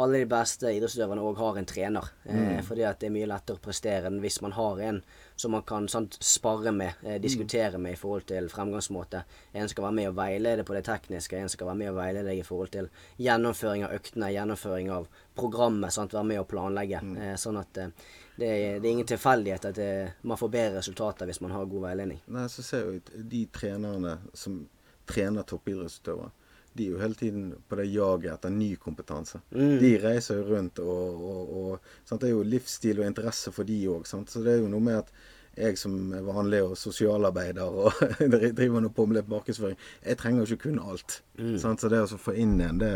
[0.00, 2.06] alle de beste idrettsutøverne òg har en trener.
[2.24, 2.46] Eh, mm.
[2.52, 5.02] Eh, fordi at det er mye lettere å prestere enn hvis man har en
[5.36, 9.24] som man kan sant, spare med, eh, diskutere med i forhold til fremgangsmåte.
[9.52, 12.36] En skal være med og veilede på det tekniske, en skal være med og veilede
[12.38, 15.92] i forhold til gjennomføring av øktene, gjennomføring av programmet.
[15.92, 17.00] Sant, være med og planlegge.
[17.02, 17.16] Mm.
[17.16, 17.88] Eh, sånn at eh,
[18.36, 21.66] det, er, det, er, ingen tilfeldighet at det, man får bedre resultater hvis man har
[21.66, 22.22] god veiledning.
[22.32, 24.62] Nei, så ser jeg ut de trenerne som
[25.04, 26.30] trener toppidrettsutøvere
[26.72, 29.42] de er jo hele tiden på det jaget etter ny kompetanse.
[29.50, 29.76] Mm.
[29.82, 33.78] De reiser jo rundt, og, og, og Det er jo livsstil og interesse for de
[33.92, 34.08] òg.
[34.08, 35.14] Så det er jo noe med at
[35.52, 37.98] jeg som er vanlig og sosialarbeider og
[38.56, 41.18] driver noe på med markedsføring, jeg trenger jo ikke kunne alt.
[41.36, 41.58] Mm.
[41.60, 42.92] Så det å få inn en, det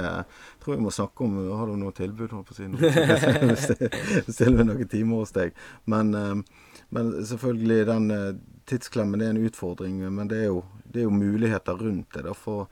[0.63, 1.37] tror jeg må snakke om.
[1.53, 2.33] Har du noe tilbud?
[2.33, 5.57] Holdt på å si Stille med noen timer hos deg.
[5.85, 8.29] Men, eh, men selvfølgelig, den eh,
[8.71, 10.01] tidsklemmen det er en utfordring.
[10.09, 12.25] Men det er jo, det er jo muligheter rundt det.
[12.25, 12.71] da, for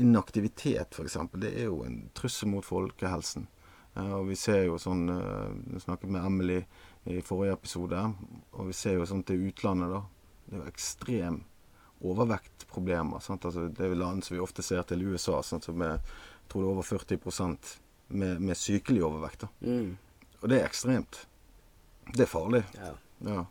[0.00, 3.46] Inaktivitet, f.eks., det er jo en trussel mot folkehelsen.
[3.94, 6.60] og vi ser jo sånn Vi eh, snakket med Emily
[7.04, 8.00] i forrige episode,
[8.52, 10.00] og vi ser jo sånn til utlandet, da.
[10.44, 11.42] Det er jo ekstrem
[12.04, 13.20] overvektproblemer.
[13.20, 13.44] Sant?
[13.44, 16.50] Altså, det er jo land som vi ofte ser til USA, sånn som med, jeg
[16.52, 17.68] tror det er over 40
[18.08, 19.46] med, med sykelig overvekt.
[19.60, 19.94] Mm.
[20.40, 21.26] Og det er ekstremt.
[22.12, 22.64] Det er farlig.
[22.76, 22.92] Ja.
[23.28, 23.44] ja.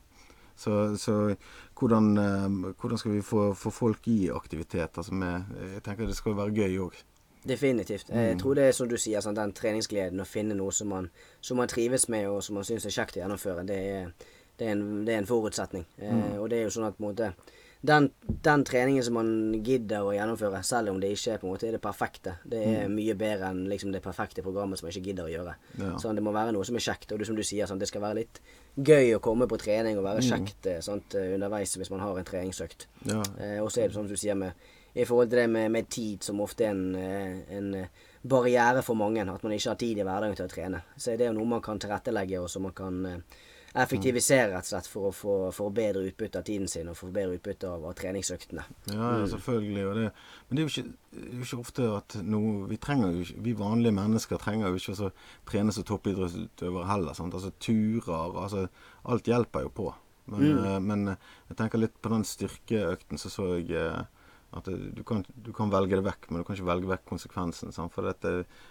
[0.55, 1.35] Så, så
[1.83, 4.97] hvordan, eh, hvordan, skal vi få, få, folk i aktivitet?
[4.97, 7.01] Altså med, jeg tenker det skal være gøy òg.
[7.47, 8.09] Definitivt.
[8.09, 8.39] Jeg mm.
[8.39, 11.09] tror det er som du sier, sånn, den treningsgleden å finne noe som man,
[11.43, 14.13] som man, trives med og som man syns er kjekt å gjennomføre, det er,
[14.59, 15.83] det er, en, det er en, forutsetning.
[15.97, 16.23] Eh, mm.
[16.29, 17.33] Eh, og det er jo sånn at på en måte
[17.83, 21.51] den, den, treningen som man gidder å gjennomføre, selv om det ikke er på en
[21.51, 22.93] måte er det perfekte, det er mm.
[22.95, 25.55] mye bedre enn liksom, det perfekte programmet som man ikke gidder å gjøre.
[25.81, 25.89] Ja.
[25.99, 27.11] Sånn, det må være noe som er kjekt.
[27.11, 28.39] Og det, som du sier, sånn, det skal være litt
[28.79, 30.29] gøy å komme på trening og være mm.
[30.29, 31.03] kjekt sånn,
[31.35, 32.87] underveis hvis man har en treningsøkt.
[33.09, 33.19] Ja.
[33.35, 34.55] Eh, og så er det sånn som du sier med
[34.93, 37.71] i forhold til det med, med tid, som ofte er en, eh, en,
[38.23, 39.25] barriere for mange.
[39.27, 40.85] At man ikke har tid i hverdagen til å trene.
[40.95, 43.01] Så det er jo noe man kan tilrettelegge, og som man kan
[43.73, 47.09] effektivisere rett og slett for å få for bedre utbytte av tiden sin og få
[47.13, 48.65] bedre utbytte av, av treningsøktene.
[48.91, 49.85] Ja, ja selvfølgelig.
[49.97, 50.05] Det,
[50.47, 53.41] men det er, jo ikke, er jo ikke ofte at noe, vi, trenger jo ikke,
[53.47, 55.11] vi vanlige mennesker trenger jo ikke å
[55.49, 57.17] trene som toppidrettsutøvere heller.
[57.17, 57.33] Sant?
[57.33, 58.67] Altså Turer altså
[59.09, 59.91] Alt hjelper jo på.
[60.31, 60.59] Men, mm.
[60.63, 64.05] uh, men uh, jeg tenker litt på den styrkeøkten så så jeg uh,
[64.53, 67.73] at du kan, du kan, velge det vekk, men du kan ikke velge vekk konsekvensen.
[67.73, 67.93] Sant?
[67.93, 68.67] For dette, eh,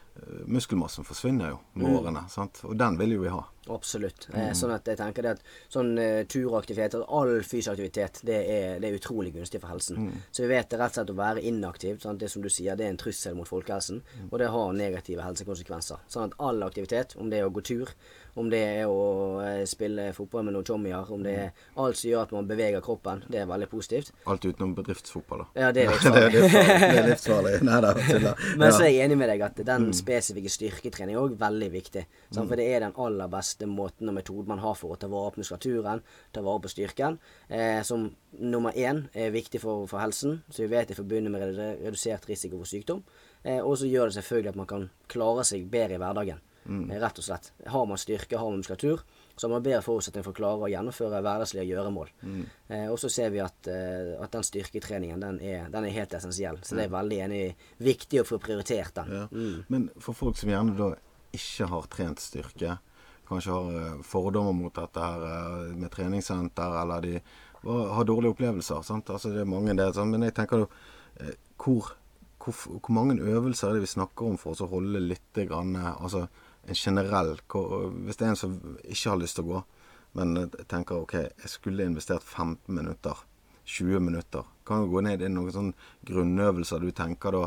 [0.47, 1.97] muskelmassen forsvinner jo med Mm.
[1.99, 2.29] årene.
[2.31, 2.61] sant?
[2.65, 3.45] Og den vil jo vi ha.
[3.71, 4.27] Absolutt.
[4.33, 4.41] Mm.
[4.41, 8.41] Eh, sånn at jeg tenker det at sånn eh, turaktivitet, og all fysisk aktivitet, det
[8.51, 9.97] er, det er utrolig gunstig for helsen.
[10.09, 10.13] Mm.
[10.33, 12.19] Så vi vet det rett og slett å være inaktiv, sant?
[12.19, 15.97] det som du sier, det er en trussel mot folkehelsen, og det har negative helsekonsekvenser.
[16.11, 17.89] Sånn at all aktivitet, om det er å gå tur,
[18.35, 22.11] om det er å eh, spille fotball med noen chommier, om det er alt som
[22.11, 24.11] gjør at man beveger kroppen, det er veldig positivt.
[24.27, 25.61] Alt utenom bedriftsfotball, da.
[25.61, 26.33] Ja, det er livsfarlig.
[26.33, 27.63] det er livsfarlig.
[27.63, 28.35] Nei da, tuller.
[28.59, 32.05] Men så er jeg enig med deg at den spesifikke styrketrening er òg veldig viktig.
[32.29, 32.49] Sant?
[32.51, 35.35] For det er den aller beste måten og metoden man har for å ta vare
[35.35, 36.03] på muskulaturen,
[36.35, 37.19] ta vare på styrken.
[37.49, 41.35] Eh, som nummer én er viktig for, for helsen, så vi vet det er forbundet
[41.35, 43.05] med redusert risiko for sykdom.
[43.43, 46.43] Eh, og så gjør det selvfølgelig at man kan klare seg bedre i hverdagen.
[46.65, 46.91] mm.
[47.03, 47.53] rett og slett.
[47.67, 49.03] Har man styrke, har man muskulatur,
[49.37, 52.11] så har bedre forutsetning for å klare å gjennomføre hverdagslige gjøremål.
[52.69, 56.15] Eh, og så ser vi at, eh, at den styrketreningen den er, den er helt
[56.19, 56.61] essensiell.
[56.63, 57.43] Så det er veldig enig
[57.83, 59.17] viktig å få prioritert den.
[59.17, 59.27] Ja.
[59.73, 60.93] Men for folk som gjerne da
[61.33, 62.77] ikke har trent styrke,
[63.29, 67.17] kanskje har eh, fordommer mot dette her eh, med treningssenter, eller de
[67.63, 68.83] har dårlige opplevelser.
[68.83, 69.11] Sant?
[69.15, 70.11] Altså det er mange det, sant?
[70.13, 70.69] men jeg tenker da
[71.23, 71.93] eh, hvor,
[72.43, 76.27] hvor, hvor mange øvelser er det vi snakker om for å holde litt grann, altså
[76.69, 77.37] en generell
[78.07, 79.63] Hvis det er en som ikke har lyst til å gå,
[80.15, 83.17] men tenker ok, jeg skulle investert 15 minutter,
[83.65, 85.73] 20 minutter, kan jo gå ned i noen sånne
[86.05, 87.43] grunnøvelser du tenker da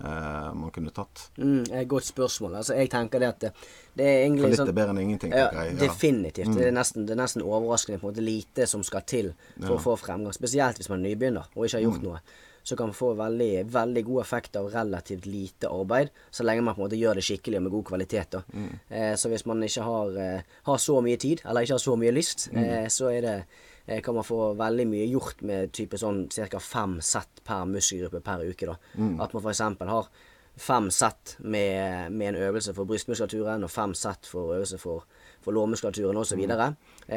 [0.00, 1.26] eh, man kunne tatt.
[1.38, 2.54] Mm, godt spørsmål.
[2.62, 3.50] Altså, jeg tenker det at det,
[3.98, 5.68] det er For litt sånn er bedre enn ingenting, Ja, tenker jeg.
[5.68, 5.76] Ja.
[5.76, 5.82] Mm.
[5.84, 6.54] definitivt.
[6.56, 9.76] Det, er nesten, det er nesten overraskende på en måte lite som skal til for
[9.76, 10.32] å få fremgang.
[10.36, 11.90] Spesielt hvis man er nybegynner og ikke har Mm.
[11.92, 12.20] gjort noe.
[12.66, 16.74] Så kan man få veldig, veldig god effekt av relativt lite arbeid, så lenge man
[16.74, 18.34] på en måte gjør det skikkelig og med god kvalitet.
[18.50, 18.72] Mm.
[18.90, 21.94] Eh, så hvis man ikke har, eh, har så mye tid, eller ikke har så
[21.96, 22.64] mye lyst, Mm.
[22.64, 23.44] eh, så det
[23.86, 26.58] eh, kan man få veldig mye gjort med type sånn ca.
[26.58, 28.66] fem sett per muskelgruppe per uke.
[28.66, 28.76] da.
[28.98, 29.20] Mm.
[29.20, 29.58] At man f.eks.
[29.86, 30.08] har
[30.56, 35.04] fem sett med, med en øvelse for brystmuskulaturen og fem sett for øvelse for,
[35.40, 36.34] for lårmuskulaturen osv.
[36.34, 36.50] Mm.
[36.50, 36.72] Eh,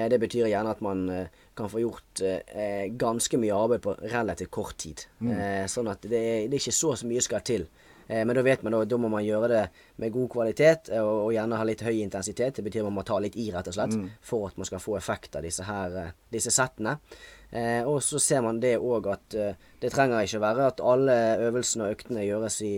[0.09, 4.51] det betyr gjerne at man eh, kan få gjort eh, ganske mye arbeid på relativt
[4.51, 5.05] kort tid.
[5.19, 5.31] Mm.
[5.33, 7.65] Eh, sånn at det, det er ikke så mye skal til.
[8.09, 9.63] Eh, men da vet man da, da må man gjøre det
[10.01, 12.55] med god kvalitet eh, og, og gjerne ha litt høy intensitet.
[12.57, 14.07] Det betyr man må ta litt i, rett og slett, Mm.
[14.21, 16.99] for at man skal få effekt av disse her, eh, disse settene.
[17.51, 20.81] Eh, og så ser man det òg at eh, det trenger ikke å være at
[20.85, 21.15] alle
[21.49, 22.73] øvelsene og øktene gjøres i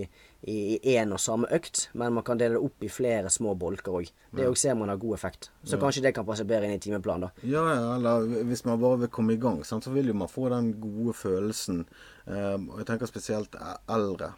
[0.49, 3.93] i én og samme økt, men man kan dele det opp i flere små bolker
[3.99, 4.07] òg.
[4.33, 5.51] Det òg ser man har god effekt.
[5.63, 7.45] Så kanskje det kan passe bedre inn i timeplanen, da.
[7.45, 10.31] Ja, ja, eller hvis man bare vil komme i gang, sant, så vil jo man
[10.31, 11.83] få den gode følelsen.
[12.25, 14.31] Um, og jeg tenker spesielt e- eldre.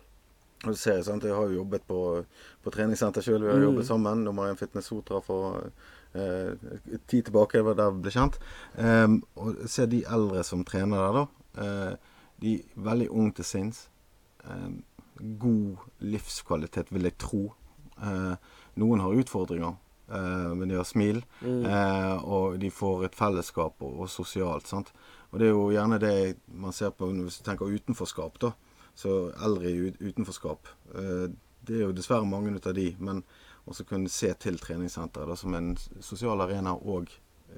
[0.66, 2.26] Og du ser, sant, Jeg har jo jobbet på,
[2.64, 3.44] på treningssenter sjøl.
[3.44, 4.24] Vi har jobbet sammen.
[4.24, 5.70] Nummer én Fitness Sotra for
[6.16, 6.54] eh,
[7.08, 7.58] tid tilbake.
[7.58, 8.38] Det var der vi ble kjent.
[8.78, 11.26] Um, og se de eldre som trener der, da.
[11.64, 11.96] eh,
[12.44, 13.90] de er veldig unge til sinns.
[14.48, 14.84] Um,
[15.20, 17.44] god livskvalitet, vil jeg tro.
[18.02, 18.36] Eh,
[18.82, 19.76] noen har utfordringer,
[20.10, 21.24] eh, men de har smil.
[21.44, 24.68] Eh, og de får et fellesskap og, og sosialt.
[24.68, 24.94] sant?
[25.32, 26.16] Og det er jo gjerne det
[26.48, 28.54] man ser på hvis du tenker utenforskap, da.
[28.96, 30.70] Så eldre i utenforskap.
[30.94, 31.28] Eh,
[31.64, 33.24] det er jo dessverre mange ut av de, men
[33.66, 35.72] også kunne se til treningssenteret som en
[36.04, 37.10] sosial arena og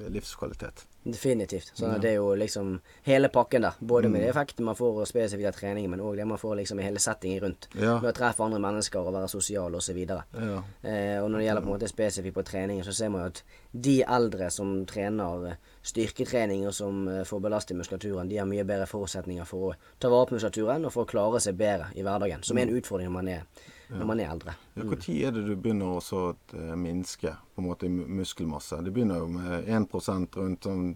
[0.09, 0.85] livskvalitet.
[1.05, 1.71] Definitivt.
[1.77, 3.73] Så det er jo liksom hele pakken der.
[3.79, 4.11] Både Mm.
[4.13, 6.83] med de effektene man får spesifikt av trening, men òg det man får liksom i
[6.83, 7.67] hele settingen rundt.
[7.75, 7.99] Ja.
[8.01, 9.97] Med å treffe andre mennesker og være sosial osv.
[10.07, 10.63] Ja.
[10.83, 13.27] Eh, og når det gjelder på en måte spesifikt på trening, så ser man jo
[13.27, 18.45] at de eldre som trener eh, styrketrening og som eh, får belastet muskulaturen, de har
[18.49, 21.91] mye bedre forutsetninger for å ta vare på muskulaturen og for å klare seg bedre
[21.95, 22.43] i hverdagen.
[22.43, 23.43] Som er en utfordring når man er,
[23.89, 24.55] når man er eldre.
[24.75, 28.83] Ja, Når er det du begynner å eh, minske på en måte muskelmasse?
[28.83, 30.95] Det begynner jo med 1 rundt sånn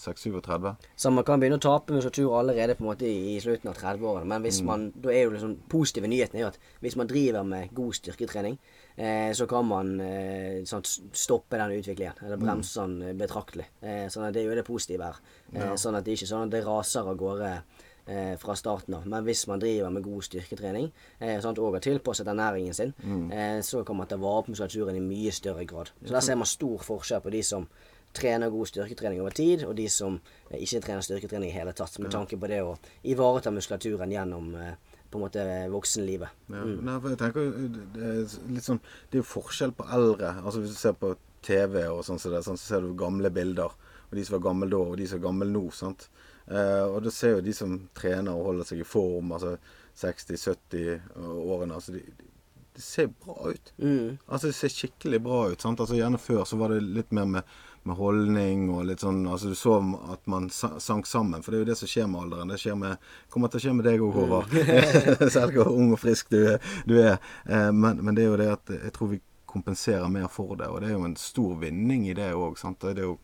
[0.00, 0.76] 6-37.
[0.96, 4.24] Så man kan begynne å tape muskulatur allerede på en måte i, slutten av 30-årene.
[4.26, 4.44] Men Mm.
[4.46, 7.74] hvis man, da er jo liksom positive nyheten er jo at hvis man driver med
[7.74, 8.58] god styrketrening,
[8.96, 12.14] eh, så kan man eh, sånn, stoppe den utviklingen.
[12.22, 12.44] Eller Mm.
[12.46, 13.66] bremse den eh, betraktelig.
[13.82, 15.16] Eh, sånn at det er jo det positive her.
[15.54, 17.62] Eh, Sånn at det ikke sånn at det raser av gårde.
[18.10, 19.04] Eh, fra starten av.
[19.06, 20.88] Men hvis man driver med god styrketrening
[21.20, 23.28] eh, sant, og har tilpasset ernæringen sin, Mm.
[23.30, 25.92] eh, så kan man ta vare på muskulaturen i mye større grad.
[26.04, 27.68] Så der ser man stor forskjell på de som
[28.12, 30.16] trener god styrketrening over tid, og de som
[30.50, 31.98] eh, ikke trener styrketrening i hele tatt.
[32.02, 32.72] Med tanke på det å
[33.04, 34.74] ivareta muskulaturen gjennom eh,
[35.10, 36.28] på en måte voksenlivet.
[36.50, 36.64] Ja,
[37.12, 37.46] jeg tenker
[37.94, 40.34] det er litt sånn Det er jo forskjell på eldre.
[40.42, 43.30] Altså Hvis du ser på TV og sånn, så, det, sånn, så ser du gamle
[43.30, 43.70] bilder.
[44.10, 45.70] Og de som var gamle da, og de som er gamle nå.
[45.70, 46.08] sant?
[46.50, 49.56] Eh, og du ser jo de som trener og holder seg i form, altså
[50.00, 51.74] 60-70-årene.
[51.74, 52.28] altså de, de
[52.74, 53.72] det ser bra ut.
[53.82, 54.18] Mm.
[54.26, 55.60] Altså Det ser skikkelig bra ut.
[55.60, 55.80] sant?
[55.82, 57.42] Altså Gjerne før så var det litt mer med,
[57.82, 59.74] med holdning og litt sånn altså Du så
[60.14, 61.42] at man sank sammen.
[61.42, 62.52] For det er jo det som skjer med alderen.
[62.54, 64.54] Det skjer med, kommer til å skje med deg òg, Håvard.
[65.34, 66.38] Selv hvor ung og frisk du,
[66.86, 67.18] du er.
[67.50, 70.70] Eh, Men, men det er jo det at jeg tror vi kompenserer mer for det.
[70.70, 72.54] Og det er jo en stor vinning i det òg.
[72.80, 73.16] Det er jo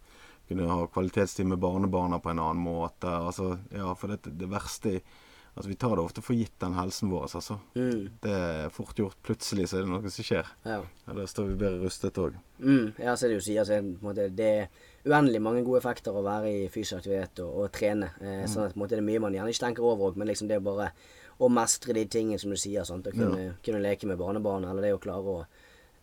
[0.48, 3.10] kunne ha kvalitetstid med barnebarna på en annen måte.
[3.10, 5.00] Altså, ja, for det, det verste
[5.56, 7.22] Altså, Vi tar det ofte for gitt, den helsen vår.
[7.22, 7.54] altså.
[7.74, 8.10] Mm.
[8.20, 9.16] Det er fort gjort.
[9.24, 10.50] Plutselig så er det noe som skjer.
[10.68, 10.82] Ja.
[11.06, 12.36] Ja, Da står vi bedre rustet òg.
[12.58, 14.68] Mm, ja, så er det jo sier, altså, måte, det er
[15.08, 18.10] uendelig mange gode effekter å være i fysisk aktivitet og, og trene.
[18.20, 20.20] Eh, Sånn at på en måte, det er mye man gjerne ikke tenker over òg,
[20.20, 20.90] men liksom det er bare
[21.40, 22.84] å mestre de tingene som du sier.
[22.84, 23.08] Sant?
[23.08, 25.46] Å kunne, kunne leke med barnebarn, eller det å klare å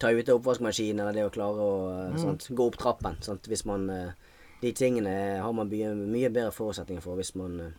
[0.02, 1.74] ta ut oppvaskmaskinen, eller det å klare å
[2.10, 2.22] mm.
[2.26, 2.50] sant?
[2.50, 3.22] gå opp trappen.
[3.22, 3.46] Sant?
[3.46, 4.33] Hvis man eh,
[4.64, 7.74] De tingene har man mye, mye bedre forutsetninger for hvis man eh,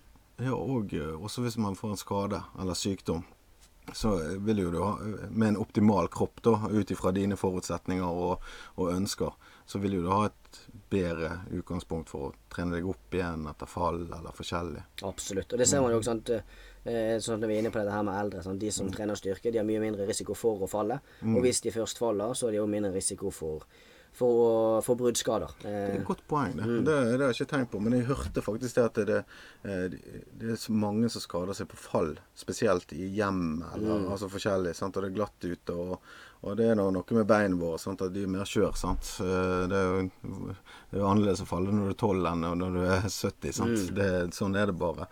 [0.45, 3.23] Ja, og eh, også hvis man får en skade eller sykdom,
[3.93, 4.11] så
[4.45, 4.91] vil jo du ha
[5.31, 8.45] Med en optimal kropp, da, ut ifra dine forutsetninger og,
[8.77, 9.33] og ønsker,
[9.67, 10.61] så vil jo du ha et
[10.93, 14.85] bedre utgangspunkt for å trene deg opp igjen etter fall eller forskjellig.
[15.09, 15.57] Absolutt.
[15.57, 16.35] Og det ser man jo også sant,
[16.85, 18.45] eh, sånn når vi er inne på dette her med eldre.
[18.45, 18.61] Sant?
[18.61, 21.01] De som trener styrke, de har mye mindre risiko for å falle.
[21.25, 23.65] Og hvis de først faller, så er de jo mindre risiko for,
[24.15, 25.51] for, å- for bruddskader.
[25.63, 26.67] Det er Eh, et godt poeng, det.
[26.87, 27.81] Det, det har jeg ikke tenkt på.
[27.83, 29.17] Men jeg hørte faktisk det at det,
[29.65, 29.89] eh,
[30.39, 32.13] det er så mange som skader seg på fall.
[32.39, 34.75] Spesielt i hjem eller altså forskjellig.
[34.79, 34.97] Sant?
[34.97, 35.75] Og det er glatt ute.
[35.75, 35.99] Og,
[36.45, 37.79] og det er noe med beina våre.
[37.83, 38.03] Sant?
[38.07, 38.77] At de er mer skjør.
[38.79, 39.11] Sant?
[39.25, 40.55] Eh, Det er jo,
[40.93, 43.53] det er annerledes å falle når du er 12 enn når du er 70.
[43.59, 43.91] Sant?
[43.99, 45.09] Det, sånn er det bare.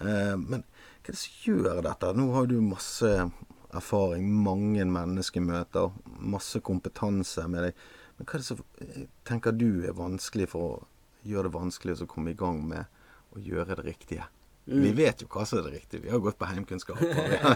[0.00, 2.10] Eh, Men hva er det som gjør dette?
[2.18, 3.30] Nå har du masse
[3.72, 7.74] erfaring, mange mennesker møter, masse kompetanse med deg.
[8.20, 10.80] Men hva er det som eh, tenker du er vanskelig for å
[11.24, 13.00] gjøre det vanskelig å komme i gang med
[13.32, 14.26] å gjøre det riktige?
[14.70, 16.04] Vi vet jo hva som er det riktige.
[16.04, 17.00] Vi har gått på heimkunnskap.
[17.00, 17.08] Vi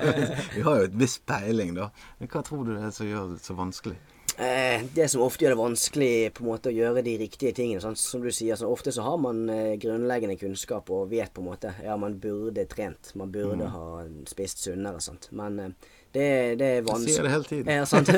[0.57, 1.91] vi har jo et visst peiling, da.
[2.19, 3.99] Men hva tror du det er som gjør det så vanskelig?
[4.35, 7.83] Eh, det som ofte gjør det vanskelig på en måte å gjøre de riktige tingene.
[7.85, 11.45] Sånn, som du sier, så Ofte så har man eh, grunnleggende kunnskap og vet på
[11.45, 13.13] en måte Ja, man burde trent.
[13.21, 13.85] Man burde ha
[14.27, 15.05] spist sunnere.
[15.05, 15.29] Sant?
[15.37, 17.15] Men eh, det, det er Jeg vanskelig.
[17.15, 17.71] sier det hele tiden.
[17.75, 18.11] Ja, sant.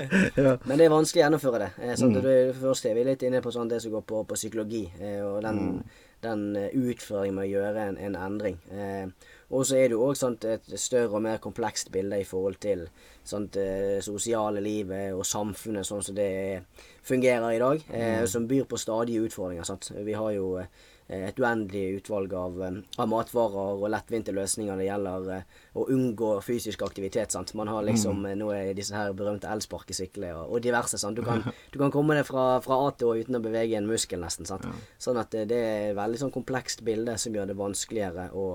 [0.68, 1.70] Men det er vanskelig å gjennomføre det.
[1.78, 2.18] Eh, sant?
[2.18, 2.22] Mm.
[2.24, 4.84] det, første først er vi litt inne på sånn det som går på, på psykologi,
[4.98, 5.82] eh, og den,
[6.24, 8.58] den eh, utføringen med å gjøre en, en endring.
[8.74, 12.58] Eh, og så er det jo òg et større og mer komplekst bilde i forhold
[12.60, 12.84] til
[13.24, 16.64] sant, det sosiale livet og samfunnet sånn som det
[17.06, 19.64] fungerer i dag, eh, som byr på stadige utfordringer.
[19.64, 19.92] Sant?
[19.94, 20.56] Vi har jo
[21.08, 25.86] et uendelig utvalg av, eh, av matvarer og lettvinte løsninger når det gjelder eh, å
[25.94, 27.32] unngå fysisk aktivitet.
[27.32, 27.54] Sant?
[27.56, 28.34] Man har liksom mm.
[28.36, 31.00] nå er disse her berømte elsparkesyklene og, og diverse.
[31.00, 31.16] Sant?
[31.16, 31.40] Du, kan,
[31.72, 34.48] du kan komme deg fra, fra A til Å uten å bevege en muskel, nesten.
[34.48, 34.68] Sant?
[35.00, 38.48] Sånn at eh, det er et veldig sånn komplekst bilde som gjør det vanskeligere å,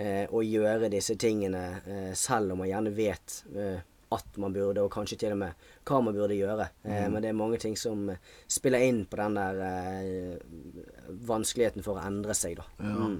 [0.00, 3.82] eh, å gjøre disse tingene eh, selv om man gjerne vet eh,
[4.14, 6.68] at man burde, og kanskje til og med hva man burde gjøre.
[6.84, 7.12] Mm.
[7.12, 12.00] men det er mange ting som eh, spiller inn på den der eh, vanskeligheten for
[12.00, 12.66] å endre seg, da.
[12.80, 13.10] Ja,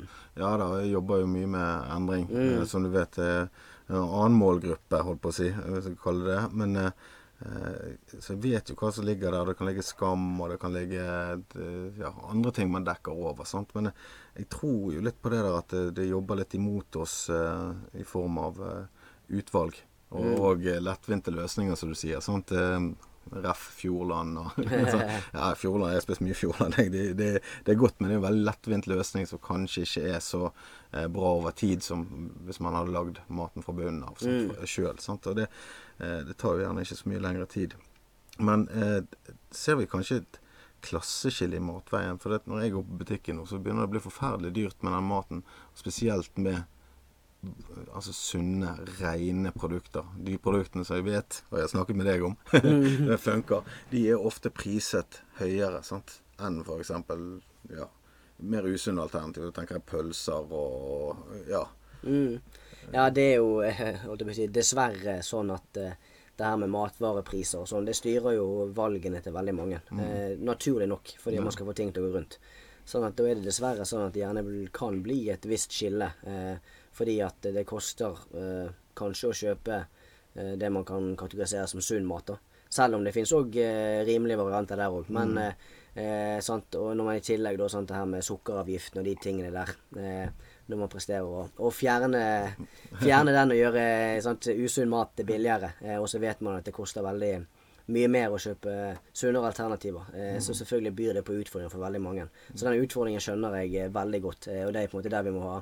[0.40, 2.26] ja da, jeg jobber jo mye med endring.
[2.30, 2.66] Mm.
[2.70, 3.48] Som du vet, er
[3.86, 6.40] en annen målgruppe, holdt på å si, hvis jeg kaller det.
[6.56, 7.06] Men eh,
[7.44, 9.50] eh, så jeg vet jo hva som ligger der.
[9.50, 13.48] Det kan ligge skam, og det kan ligge eh, ja, andre ting man dekker over.
[13.48, 13.74] Sant?
[13.76, 13.96] Men jeg,
[14.40, 17.72] jeg tror jo litt på det der at det, det jobber litt imot oss eh,
[18.00, 19.76] i form av eh, utvalg.
[20.14, 22.22] Og, og eh, lettvinte løsninger, som du sier.
[22.24, 22.54] Sant?
[22.54, 22.92] Eh,
[23.32, 23.62] Ref.
[23.78, 24.58] Fjordland og
[24.92, 25.02] sånn.
[25.36, 26.76] Ja, Fjordland, jeg har spist mye Fjordland.
[26.78, 26.92] jeg.
[26.92, 27.30] Det, det,
[27.64, 30.42] det er godt, men det er en veldig lettvint løsning som kanskje ikke er så
[30.48, 32.04] eh, bra over tid som
[32.46, 34.54] hvis man hadde lagd maten fra bunnen av mm.
[34.68, 35.00] sjøl.
[35.14, 35.48] Og det,
[35.98, 37.76] eh, det tar jo gjerne ikke så mye lengre tid.
[38.38, 39.00] Men eh,
[39.54, 40.40] ser vi kanskje et
[40.84, 42.20] klasseskille i matveien?
[42.20, 44.96] For når jeg går på butikken nå, så begynner det å bli forferdelig dyrt med
[44.96, 45.44] den maten.
[45.78, 46.64] Spesielt med
[47.92, 50.06] altså sunne, rene produkter.
[50.16, 52.36] De produktene som jeg vet, og jeg har snakket med deg om,
[53.10, 56.20] det funker, de er ofte priset høyere sant?
[56.42, 56.90] enn f.eks.
[57.70, 57.86] Ja,
[58.50, 59.50] mer usunne alternativer.
[59.50, 61.62] Da tenker jeg pølser og ja.
[62.02, 62.40] Mm.
[62.92, 65.94] Ja, det er jo si, dessverre sånn at eh,
[66.34, 69.80] det her med matvarepriser og sånn, det styrer jo valgene til veldig mange.
[69.94, 72.38] Eh, naturlig nok, fordi man skal få ting til å gå rundt.
[72.84, 74.42] Sånn at da er det dessverre sånn at det gjerne
[74.74, 76.10] kan bli et visst skille.
[76.28, 79.78] Eh, fordi at det koster eh, kanskje å kjøpe
[80.34, 82.26] eh, det man kan kategorisere som sunn mat.
[82.32, 82.38] da.
[82.74, 85.10] Selv om det finnes òg eh, rimelige varianter der òg.
[85.14, 85.54] Men eh,
[85.94, 89.14] eh, sant, og når man i tillegg da sant, det her med sukkeravgiften og de
[89.22, 89.74] tingene der
[90.64, 92.22] Når man presterer å, å fjerne,
[93.02, 93.82] fjerne den og gjøre
[94.24, 97.34] sant, usunn mat billigere, eh, og så vet man at det koster veldig
[97.94, 98.72] mye mer å kjøpe
[99.12, 100.06] sunnere alternativer.
[100.16, 102.24] Eh, Så selvfølgelig byr det på utfordringer for veldig mange.
[102.54, 105.34] Så den utfordringen skjønner jeg veldig godt, og det er på en måte der vi
[105.36, 105.58] må ha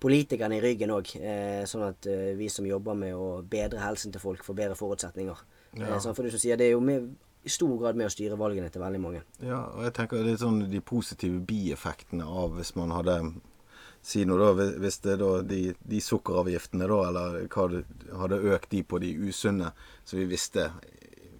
[0.00, 1.14] politikerne i ryggen òg.
[1.20, 4.76] Eh, sånn at eh, vi som jobber med å bedre helsen til folk, får bedre
[4.78, 5.40] forutsetninger.
[5.78, 5.86] Ja.
[5.94, 7.10] Eh, sånn for du som sier, Det er jo med,
[7.44, 9.22] i stor grad med å styre valgene til veldig mange.
[9.42, 13.20] Ja, og jeg tenker det er sånn de positive bieffektene av hvis man hadde
[14.00, 17.80] Si noe da, hvis- det da de, de sukkeravgiftene da, eller hva det,
[18.16, 19.72] hadde økt de på de usunne,
[20.06, 20.70] så vi visste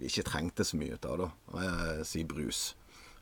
[0.00, 2.02] vi ikke trengte så mye ut av, da.
[2.04, 2.74] Si brus.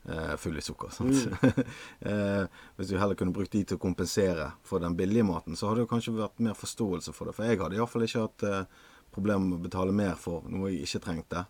[0.07, 0.89] Eh, full i sukker.
[0.89, 1.27] sant?
[1.99, 5.67] eh, hvis du heller kunne brukt de til å kompensere for den billige maten, så
[5.67, 7.35] hadde det kanskje vært mer forståelse for det.
[7.35, 10.87] For jeg hadde iallfall ikke hatt eh, problemer med å betale mer for noe jeg
[10.87, 11.43] ikke trengte.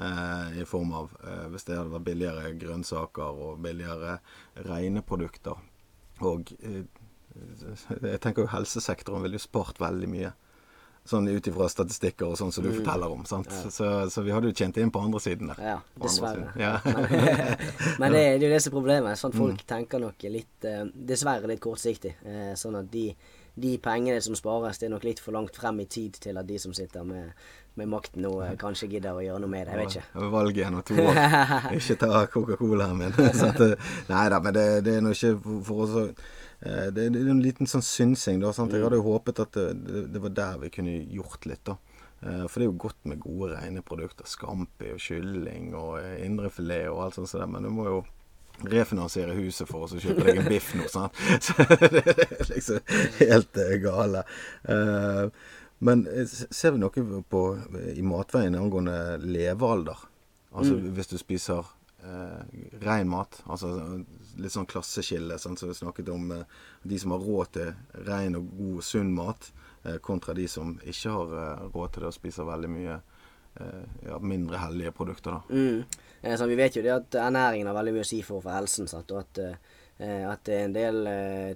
[0.00, 4.16] Eh, I form av eh, hvis det hadde vært billigere grønnsaker og billigere
[4.70, 5.60] rene produkter.
[6.24, 10.32] Og jeg tenker jo helsesektoren ville jo spart veldig mye.
[11.08, 13.22] Sånn ut ifra statistikker og sånn som du forteller om.
[13.28, 13.48] sant?
[13.72, 15.62] Så, så vi hadde jo tjent inn på andre siden der.
[15.64, 16.50] Ja, dessverre.
[16.60, 16.74] Ja.
[18.00, 19.16] Men det, det er jo det som er problemet.
[19.20, 19.40] Sånn Mm.
[19.42, 22.14] Folk tenker nok litt eh, Dessverre litt kortsiktig.
[22.26, 23.10] Eh, sånn at de,
[23.60, 26.48] de pengene som spares, det er nok litt for langt frem i tid til at
[26.48, 27.30] de som sitter med,
[27.78, 29.76] med makten nå, eh, kanskje gidder å gjøre noe med det.
[29.76, 30.30] Jeg vet ikke.
[30.34, 31.20] Valget igjen om to år.
[31.78, 33.14] Ikke ta Coca-Colaen min.
[33.36, 35.34] Så eh, nei da, men det, det er nå ikke
[35.68, 36.06] for, oss å
[36.60, 38.40] det, det er en liten sånn synsing.
[38.42, 38.72] da, sant?
[38.74, 39.68] Jeg hadde jo håpet at det,
[40.12, 41.62] det, var der vi kunne gjort litt.
[41.68, 41.76] da.
[42.20, 44.26] Eh, For det er jo godt med gode, rene produkter.
[44.26, 47.36] Scampi og kylling og eh, indrefilet og alt sånt.
[47.52, 48.00] Men du må jo
[48.66, 50.88] refinansiere huset for oss og kjøpe deg en biff nå.
[50.90, 51.14] sant?
[51.46, 52.80] Så det er liksom
[53.20, 54.24] helt eh, gale.
[54.66, 55.24] Eh,
[55.78, 57.42] Men eh, ser vi noe på,
[57.94, 60.00] i matveien angående levealder?
[60.58, 61.62] Altså hvis du spiser
[62.02, 62.40] eh,
[62.82, 63.76] ren mat, altså
[64.38, 68.38] litt sånn klasseskille, sånn som vi snakket om eh, de som har råd til ren
[68.38, 69.50] og god, sunn mat,
[69.84, 72.98] eh, kontra de som ikke har eh, råd til det og spiser veldig mye
[73.58, 75.34] ja, mindre hellige produkter.
[75.34, 75.40] da.
[75.50, 76.36] Mm.
[76.38, 78.86] Så vi vet jo det at ernæringen har veldig mye å si for, for helsen.
[78.86, 79.10] Sant?
[79.10, 79.40] Og at,
[79.98, 81.08] at det er en del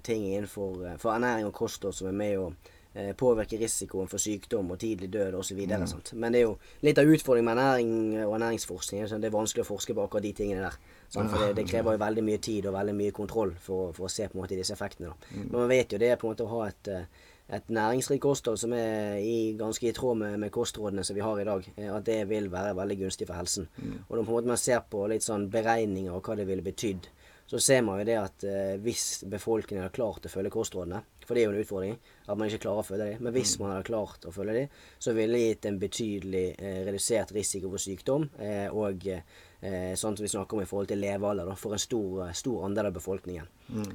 [0.02, 2.48] ting innenfor for ernæring og kosthold som er med å
[2.94, 5.58] eh, påvirke risikoen for sykdom og tidlig død osv.
[5.66, 5.86] Mm.
[6.14, 6.54] Men det er jo
[6.86, 9.08] litt av utfordringen med ernæring og ernæringsforskning.
[9.08, 10.78] Så det er vanskelig å forske på akkurat de tingene der.
[11.12, 11.32] Sant?
[11.32, 14.12] For det, det krever jo veldig mye tid og veldig mye kontroll for, for å
[14.12, 15.12] se på en måte disse effektene.
[15.12, 15.36] Da.
[15.42, 18.56] Men man vet jo det på en måte å ha et eh, et næringsrikt kosthold
[18.60, 21.90] som er i, ganske i tråd med, med kostrådene som vi har i dag, eh,
[21.92, 23.68] at det vil være veldig gunstig for helsen.
[24.08, 26.64] Og når på en måte man ser på litt sånn beregninger og hva det ville
[26.64, 27.10] betydd,
[27.50, 31.34] så ser man jo det at eh, hvis befolkningen har klart å følge kostrådene, for
[31.34, 33.72] det er jo en utfordring at man ikke klarer å følge dem, men hvis man
[33.72, 37.82] hadde klart å følge dem, så ville det gitt en betydelig eh, redusert risiko for
[37.82, 41.76] sykdom, eh, og eh, sånn som vi snakker om i forhold til levealder, da, for
[41.76, 43.50] en stor, eh, stor andel av befolkningen.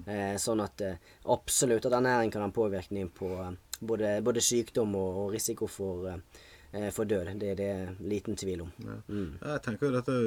[0.08, 1.00] Eh, sånn at eh,
[1.34, 3.32] absolutt at ernæring kan ha en påvirkning på
[3.80, 6.10] både, både sykdom og, og risiko for,
[6.96, 7.36] for død.
[7.40, 8.74] Det, er det liten tvil om.
[9.08, 9.38] Mm.
[9.44, 10.18] Jeg tenker jo dette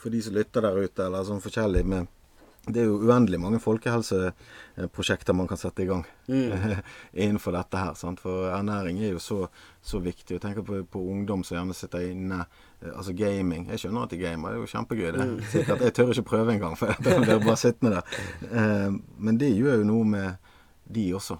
[0.00, 2.10] for de som lytter der ute, eller sånn forskjellig med
[2.62, 6.04] Det er jo uendelig mange folkehelseprosjekter man kan sette i gang
[7.12, 7.94] innenfor dette her.
[7.98, 8.20] Sant?
[8.22, 9.38] For ernæring er jo så,
[9.82, 10.36] så viktig.
[10.36, 12.44] Jeg tenker på, på ungdom som gjerne sitter inne.
[12.80, 13.66] eh, Altså gaming.
[13.72, 15.10] Jeg skjønner at de gamer, det er jo kjempegøy.
[15.16, 15.26] det.
[15.50, 18.20] Sikkert, jeg tør ikke prøve engang, for jeg blir bare sittende der.
[18.52, 20.52] Eh, Men det gjør jo noe med
[20.92, 21.38] de også.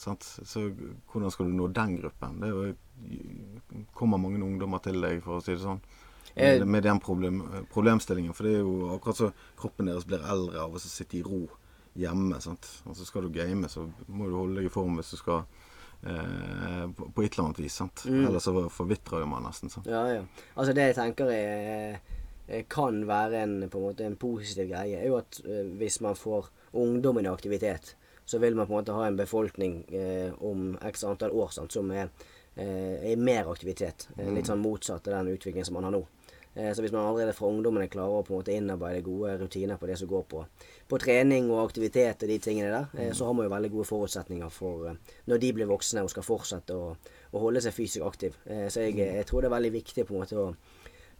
[0.00, 0.22] Sant?
[0.46, 0.68] Så
[1.10, 2.38] hvordan skal du nå den gruppen?
[2.40, 2.70] Det jo,
[3.96, 5.82] kommer mange ungdommer til deg, for å si det sånn.
[6.34, 7.40] Eh, Med, med den problem,
[7.72, 8.34] problemstillingen.
[8.34, 11.48] For det er jo akkurat så kroppen deres blir eldre av å sitte i ro
[11.98, 12.38] hjemme.
[12.40, 12.68] Sant?
[12.86, 15.42] Og så skal du game, så må du holde deg i form hvis du skal
[16.06, 17.74] eh, på, på et eller annet vis.
[17.82, 18.04] Sant?
[18.06, 19.72] Ellers så forvitrer man nesten.
[19.72, 19.86] Sant?
[19.90, 20.22] Ja, ja.
[20.54, 22.00] Altså det jeg tenker er,
[22.46, 26.00] eh, kan være en, på en, måte, en positiv greie, er jo at eh, hvis
[26.06, 27.96] man får ungdommen i aktivitet,
[28.30, 31.74] så vil man på en måte ha en befolkning eh, om x antall år sant,
[31.74, 32.12] som er,
[32.60, 34.08] i mer aktivitet.
[34.18, 36.00] Litt sånn motsatt av den utviklingen som man har nå.
[36.60, 39.78] Eh, Så hvis man allerede fra ungdommene klarer å på en måte innarbeide gode rutiner
[39.80, 40.42] på det som går på,
[40.90, 43.88] på trening og aktivitet og de tingene der, eh, så har man jo veldig gode
[43.88, 44.98] forutsetninger for eh,
[45.30, 46.92] når de blir voksne og skal fortsette å,
[47.32, 48.36] å holde seg fysisk aktiv.
[48.44, 50.46] Så jeg, jeg tror det er veldig viktig på en måte å,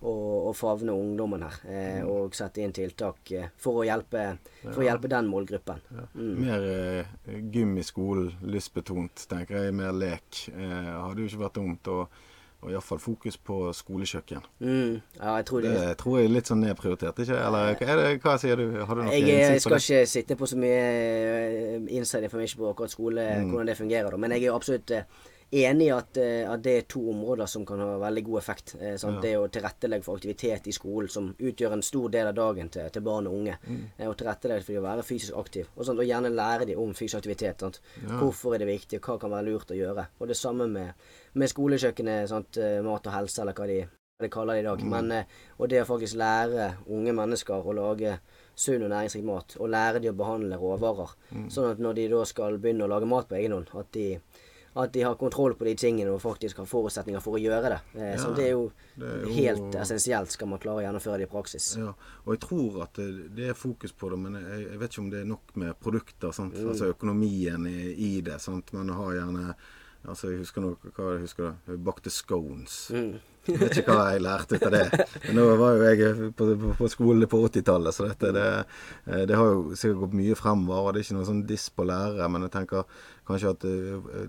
[0.01, 0.13] å,
[0.51, 4.25] å favne ungdommen her eh, og sette inn tiltak for å hjelpe,
[4.65, 5.81] for å hjelpe den målgruppen.
[6.15, 7.15] Mer eh,
[7.53, 9.77] gym i skolen, lystbetont, tenker jeg.
[9.77, 10.45] Mer lek.
[10.57, 11.93] Har hadde jo ikke vært dumt.
[11.95, 12.21] Og,
[12.63, 14.43] og iallfall fokus på skolekjøkken.
[14.61, 17.39] Mm, ja, jeg tror det, Det tror jeg er litt sånn nedprioritert, ikke?
[17.41, 18.67] Eller hva, er det, hva sier du?
[18.85, 19.53] Har du noe Jeg, jeg det?
[19.55, 23.51] Jeg skal ikke sitte på så mye eh, inside information på akkurat skole, Mm.
[23.53, 24.17] hvordan det fungerer, da.
[24.17, 25.03] men jeg er absolutt eh,
[25.51, 28.75] enig i at, eh, at det er to områder som kan ha veldig god effekt.
[28.81, 29.21] Eh, sant?
[29.23, 32.91] Det å tilrettelegge for aktivitet i skolen, som utgjør en stor del av dagen til,
[32.95, 33.57] til barn og unge.
[33.67, 33.85] Mm.
[33.97, 35.71] Eh, og tilrettelegge for de å være fysisk aktiv.
[35.77, 37.65] Og, og gjerne lære dem om fysisk aktivitet.
[37.67, 37.81] Sant?
[38.11, 40.07] Hvorfor er det viktig, hva kan være lurt å gjøre.
[40.21, 42.61] Og det samme med, med skolekjøkkenet, sant?
[42.61, 43.81] eh, mat og helse, eller hva de
[44.21, 44.83] det kaller det i dag.
[44.85, 45.25] Men, eh,
[45.57, 48.19] og det å faktisk lære unge mennesker å lage
[48.55, 51.15] sunn og næringsrik mat, og lære de å behandle råvarer,
[51.49, 54.19] sånn at når de da skal begynne å lage mat på egen hånd, at de,
[54.77, 57.81] at de har kontroll på de tingene og faktisk har forutsetninger for å gjøre det.
[57.99, 61.19] Eh, så det er jo, det er jo- helt essensielt skal man klare å gjennomføre
[61.19, 61.73] det i praksis.
[61.77, 61.91] Ja,
[62.25, 65.03] og jeg tror at det, det er fokus på det, men jeg, jeg vet ikke
[65.03, 66.31] om det er nok med produkter.
[66.33, 66.55] Sant?
[66.55, 68.39] Altså økonomien i, i det.
[68.41, 68.73] Sant?
[68.73, 69.55] Man har gjerne
[70.09, 71.75] Altså, jeg husker noe, hva jeg husker da?
[71.85, 72.87] Bakte scones.
[72.89, 74.87] Jeg vet ikke hva jeg lærte ut av det.
[75.27, 78.47] Men nå var jo jeg på, på, på skole på 80-tallet, så dette, det,
[79.13, 80.87] eh, det har jo sikkert gått mye fremover.
[80.87, 82.89] Og det er ikke noe sånn diss på lærere, men jeg tenker
[83.29, 84.25] kanskje at eh,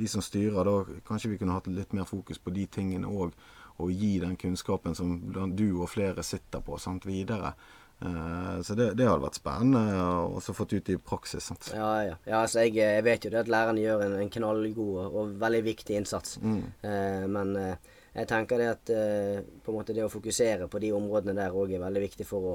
[0.00, 3.36] de som styrer da, kanskje vi kunne hatt litt mer fokus på de tingene òg.
[3.80, 5.14] Og gi den kunnskapen som
[5.56, 7.54] du og flere sitter på, sant, videre.
[8.00, 11.46] Eh, Så det, det hadde vært spennende å også fått ut i praksis.
[11.48, 11.70] Sant?
[11.76, 12.18] Ja, ja.
[12.28, 15.62] ja altså jeg, jeg vet jo det at lærerne gjør en, en knallgod og, veldig
[15.64, 16.36] viktig innsats.
[16.40, 20.80] Eh, men eh, jeg tenker det at eh, på en måte det å fokusere på
[20.82, 22.54] de områdene der òg er veldig viktig for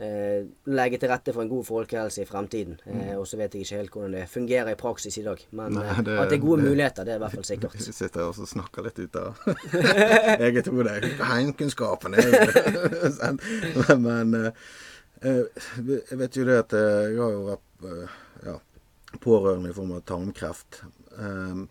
[0.00, 2.78] eh, legge til rette for en god folkehelse i fremtiden.
[2.86, 5.42] Eh, og så vet jeg ikke helt hvordan det fungerer i praksis i dag.
[5.52, 7.48] Men Nei, eh, det- at det er gode det- muligheter, det er i hvert fall
[7.50, 7.74] sikkert.
[7.86, 9.40] Vi sitter og snakker litt ut av
[10.40, 10.96] eget hode.
[11.32, 13.36] Heimkunnskapen er jo
[14.00, 14.34] Men, men
[15.22, 15.44] eh,
[16.10, 18.14] jeg vet jo det at eh, jeg har jo vært eh,
[18.46, 18.56] ja,
[19.20, 20.82] pårørende i form av tarmkreft.
[21.18, 21.68] Um,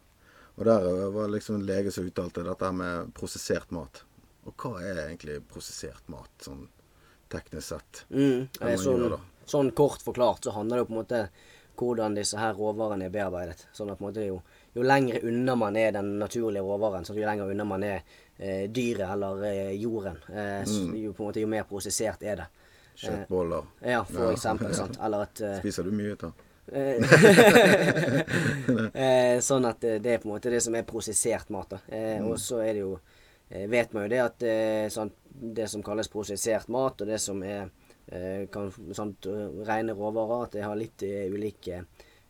[0.59, 4.01] og der var liksom en lege som uttalte dette med prosessert mat.
[4.47, 6.65] Og hva er egentlig prosessert mat, sånn
[7.29, 8.05] teknisk sett?
[8.09, 9.13] Mm, eh, sånn,
[9.45, 11.21] sånn kort forklart så handler det jo på en måte
[11.79, 13.61] hvordan disse her råvarene er bearbeidet.
[13.73, 14.41] Sånn at på en måte jo,
[14.75, 18.01] jo lengre unna man er den naturlige råvaren, så jo lenger unna man er
[18.39, 20.91] eh, dyret eller eh, jorden, eh, Mm.
[21.05, 22.47] jo, på en måte, jo mer prosessert er det.
[22.99, 23.63] Kjøttboller.
[23.87, 24.31] Ja, for Ja.
[24.35, 24.73] eksempel.
[24.75, 24.99] Sant?
[25.01, 26.31] Eller at eh, Spiser du mye da?
[28.93, 31.69] eh, sånn at eh, det er på en måte det som er prosessert mat.
[31.75, 31.79] da.
[31.89, 32.27] Mm.
[32.29, 32.93] Og så er det jo
[33.49, 37.19] eh, Vet man jo det at eh, sånn, det som kalles prosessert mat, og det
[37.21, 37.69] som er
[38.07, 41.83] eh, kan, sånt, eh, rene råvarer, at det har litt eh, ulike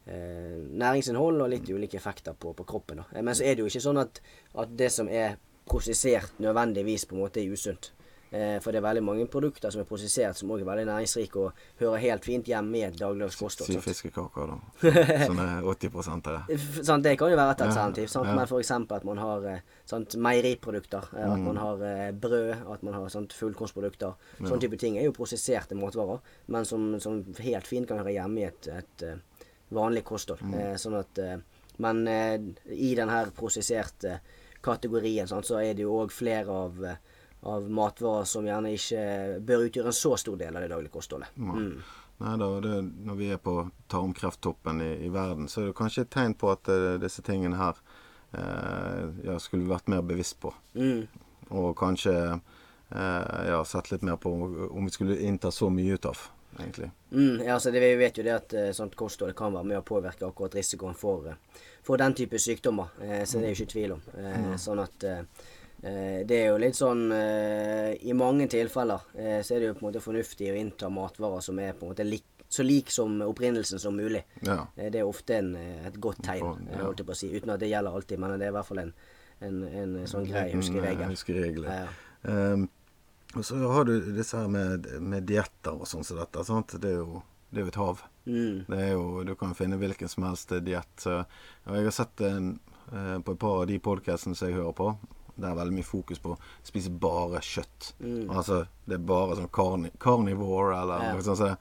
[0.10, 3.04] næringsinnhold og litt ulike effekter på, på kroppen.
[3.04, 3.22] da.
[3.22, 4.18] Men så er det jo ikke sånn at,
[4.58, 5.36] at det som er
[5.70, 7.92] prosessert, nødvendigvis på en måte er usunt.
[8.32, 11.40] Eh, for det er veldig mange produkter som er prosessert som også er veldig næringsrike
[11.42, 13.72] og hører helt fint hjemme i et dagligdags kosthold.
[13.72, 14.58] Si fiskekaker, da.
[15.26, 16.60] Som er 80 av det.
[16.86, 18.08] Sånn, det kan jo være et alternativ.
[18.14, 18.28] Sant?
[18.30, 18.36] ja.
[18.38, 18.72] Men f.eks.
[19.00, 19.48] at man har
[19.90, 21.10] sånt, meieriprodukter.
[21.18, 21.34] eh, Mm.
[21.34, 24.14] At man har eh, brød, at man har sant, fullkornsprodukter.
[24.40, 28.40] Sånne type ting er jo prosesserte matvarer, men som, som helt fint kan høre hjemme
[28.42, 30.42] i et, et eh, vanlig kosthold.
[30.46, 30.54] Mm.
[30.60, 31.38] Eh, sånn at, eh,
[31.80, 32.38] men eh,
[32.76, 34.20] i denne prosesserte
[34.62, 36.98] kategorien sant, så er det jo òg flere av, eh,
[37.42, 41.32] av matvarer som gjerne ikke bør utgjøre en så stor del av det daglige kostholdet.
[41.40, 41.80] Mm.
[42.20, 42.76] Nei da, det,
[43.08, 43.56] Når vi er på
[43.88, 47.60] tarmkrefttoppen i, i verden, så er det kanskje et tegn på at uh, disse tingene
[47.60, 47.80] her
[48.36, 50.52] uh, ja, skulle vi vært mer bevisst på.
[50.76, 51.06] Mm.
[51.56, 52.42] Og kanskje uh,
[53.48, 56.26] ja, sett litt mer på om vi skulle innta så mye ut av,
[56.58, 56.90] egentlig.
[57.14, 59.88] Mm, ja, altså det, Vi vet jo det at sånt kosthold kan være med å
[59.88, 61.32] påvirke akkurat risikoen for,
[61.88, 62.92] for den type sykdommer.
[63.24, 64.04] Så det er jo ikke tvil om.
[64.60, 65.08] Sånn at
[65.80, 69.86] det er jo litt sånn eh, I mange tilfeller eh, så er det jo på
[69.86, 73.22] en måte fornuftig å innta matvarer som er på en måte lik, så lik som
[73.22, 74.26] opprinnelsen som mulig.
[74.42, 74.66] Ja.
[74.76, 77.32] Eh, det er ofte en, eh, et godt tegn, eh, holdt jeg på å si.
[77.32, 78.94] Uten at det gjelder alltid, men det er i hvert fall en,
[79.40, 81.14] en, en sånn grei huskeregel.
[81.14, 81.70] Huskeregel.
[81.70, 81.96] Ja, ja.
[82.28, 82.68] Um,
[83.38, 86.44] og så har du disse her med, med dietter og sånn som dette.
[86.48, 86.74] Sant?
[86.82, 87.22] Det, er jo,
[87.54, 88.02] det er jo et hav.
[88.26, 88.66] Mm.
[88.68, 91.06] Det jo, du kan finne hvilken som helst diett.
[91.06, 92.52] jeg har sett en,
[92.92, 94.90] eh, på et par av de podkastene som jeg hører på,
[95.40, 97.94] det er veldig mye fokus på å spise bare kjøtt.
[98.30, 101.06] Altså det er bare sånn carni carnivore eller Mm.
[101.10, 101.14] Ja.
[101.14, 101.38] noe sånt.
[101.40, 101.58] Så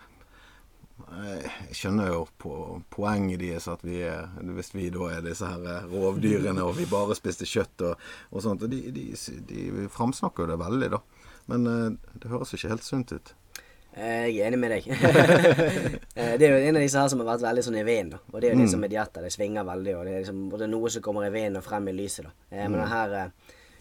[1.09, 2.53] jeg skjønner jo på
[2.93, 6.87] poenget deres at vi er Hvis vi da er disse her eh, rovdyrene og vi
[6.91, 7.97] bare spiste kjøtt og,
[8.35, 9.05] og sånt og de, de,
[9.49, 11.01] de framsnakker jo det veldig, da.
[11.49, 13.35] Men eh, det høres jo ikke helt sunt ut.
[13.99, 14.91] Jeg er enig med deg.
[16.19, 18.19] Eh, det er jo en av disse her som har vært veldig sånn i vinden.
[18.33, 19.23] Og det er jo det som er dietter.
[19.23, 19.93] Det svinger veldig.
[19.95, 21.95] Og det er, liksom, og det er noe som kommer i vinden og frem i
[21.95, 22.27] lyset.
[22.27, 22.33] da.
[22.51, 23.15] Men det her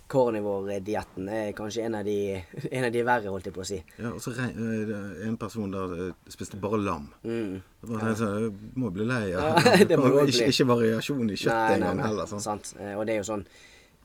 [0.10, 2.18] carnivore-dietten er kanskje en av, de,
[2.72, 3.80] en av de verre, holdt jeg på å si.
[4.00, 4.92] Ja, og så eh,
[5.28, 7.08] en person der eh, spiste bare lam.
[7.24, 7.58] Mm.
[7.84, 10.52] Det var sånn, du må bli lei av Ja, det må ikke, bli.
[10.54, 12.30] ikke variasjon i kjøttet engang heller.
[12.32, 12.44] Sånn.
[12.46, 12.74] Sant.
[12.80, 13.48] Eh, Og det er jo sånn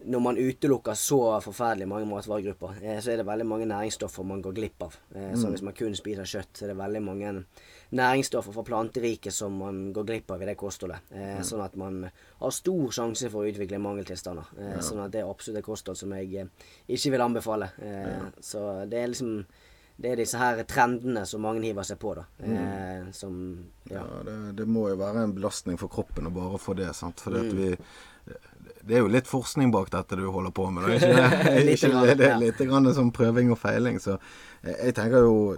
[0.03, 4.57] når man utelukker så forferdelig mange matvaregrupper, så er det veldig mange næringsstoffer man går
[4.57, 4.97] glipp av.
[5.13, 5.53] Så Mm.
[5.53, 7.31] Hvis man kun spiser kjøtt, så er det veldig mange
[7.93, 11.01] næringsstoffer fra planteriket som man går glipp av i det kostholdet.
[11.13, 11.43] Eh, Mm.
[11.45, 14.45] Sånn at man har stor sjanse for å utvikle mangeltilstander.
[14.59, 16.47] Eh, Sånn at det er absolutt et kosthold som jeg eh,
[16.89, 17.71] ikke vil anbefale.
[17.83, 19.45] Eh, Så det er liksom
[20.03, 22.23] det er disse her trendene som mange hiver seg på, da.
[22.43, 23.37] Eh, som
[23.91, 24.01] ja.
[24.01, 26.95] Ja, det, det må jo være en belastning for kroppen å bare få det.
[26.97, 27.21] sant?
[27.21, 27.49] Fordi Mm.
[27.49, 27.77] at vi
[28.85, 30.85] det er jo litt forskning bak dette du holder på med.
[30.89, 31.73] Da, ikke det?
[31.75, 33.99] Ikke, det, det er litt grann som prøving og feiling.
[34.01, 34.19] Så
[34.65, 35.57] jeg, jeg tenker jo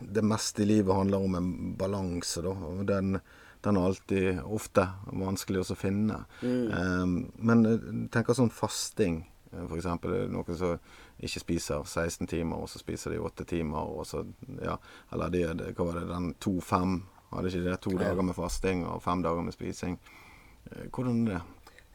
[0.00, 2.50] det meste i livet handler om en balanse, da.
[2.50, 3.18] Og den,
[3.64, 6.24] den er alltid ofte vanskelig å finne.
[6.42, 9.22] Eh, men tenk tenker sånn fasting,
[9.56, 9.86] f.eks.
[10.32, 10.78] Noen som
[11.22, 14.24] ikke spiser 16 timer, og så spiser de 8 timer, og så
[14.62, 14.76] Ja,
[15.12, 16.96] eller de, de, hva var det, den 2-5,
[17.32, 17.80] hadde ikke det?
[17.86, 17.98] To Ja.
[18.04, 19.98] dager med fasting og fem dager med spising.
[20.70, 21.42] Eh, Hvordan er det?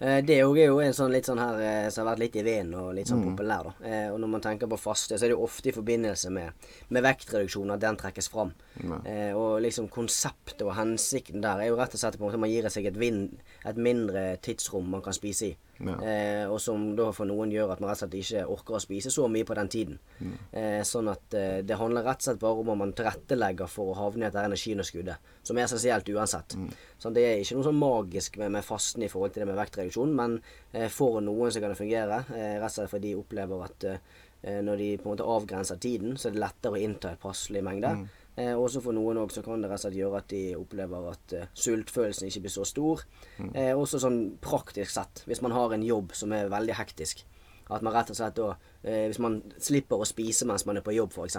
[0.02, 2.36] Eh, Det jo- er jo en sånn litt sånn her eh, som har vært litt
[2.36, 3.12] i vinden og litt Mm.
[3.14, 3.74] sånn populær, da.
[3.88, 6.52] Eh, Og når man tenker på faste, så er det jo ofte i forbindelse med,
[6.90, 8.54] med vektreduksjon at den trekkes fram.
[8.84, 9.06] Mm.
[9.06, 12.34] Eh, og liksom konseptet og hensikten der er jo rett og slett på en måte
[12.34, 15.56] at man gir seg et, vind, et mindre tidsrom man kan spise i.
[15.88, 15.96] Ja.
[16.06, 18.82] Eh, og som da for noen gjør at man rett og slett ikke orker å
[18.84, 20.00] spise så mye på den tiden.
[20.20, 20.34] Mm.
[20.62, 23.94] Eh, sånn at eh, det handler rett og slett bare om at man tilrettelegger for
[23.94, 26.58] å havne i dette energiunderskuddet, som er essensielt uansett.
[26.60, 26.72] Mm.
[27.02, 29.60] Sånn, det er ikke noe sånn magisk med, med fasten i forhold til det med
[29.62, 30.40] vektreduksjon, men
[30.72, 32.24] eh, for noen så kan det fungere.
[32.36, 35.82] Eh, rett og slett fordi de opplever at eh, når de på en måte avgrenser
[35.82, 37.94] tiden, så er det lettere å innta et passelig mengde.
[38.02, 38.10] Mm.
[38.40, 41.10] Eh, også for noen også så kan det rett og slett gjøre at de opplever
[41.12, 43.04] at eh, sultfølelsen ikke blir så stor.
[43.42, 43.52] Mm.
[43.52, 47.26] Eh, også sånn praktisk sett, hvis man har en jobb som er veldig hektisk.
[47.72, 48.50] At man rett og slett da,
[48.84, 51.38] eh, Hvis man slipper å spise mens man er på jobb, f.eks.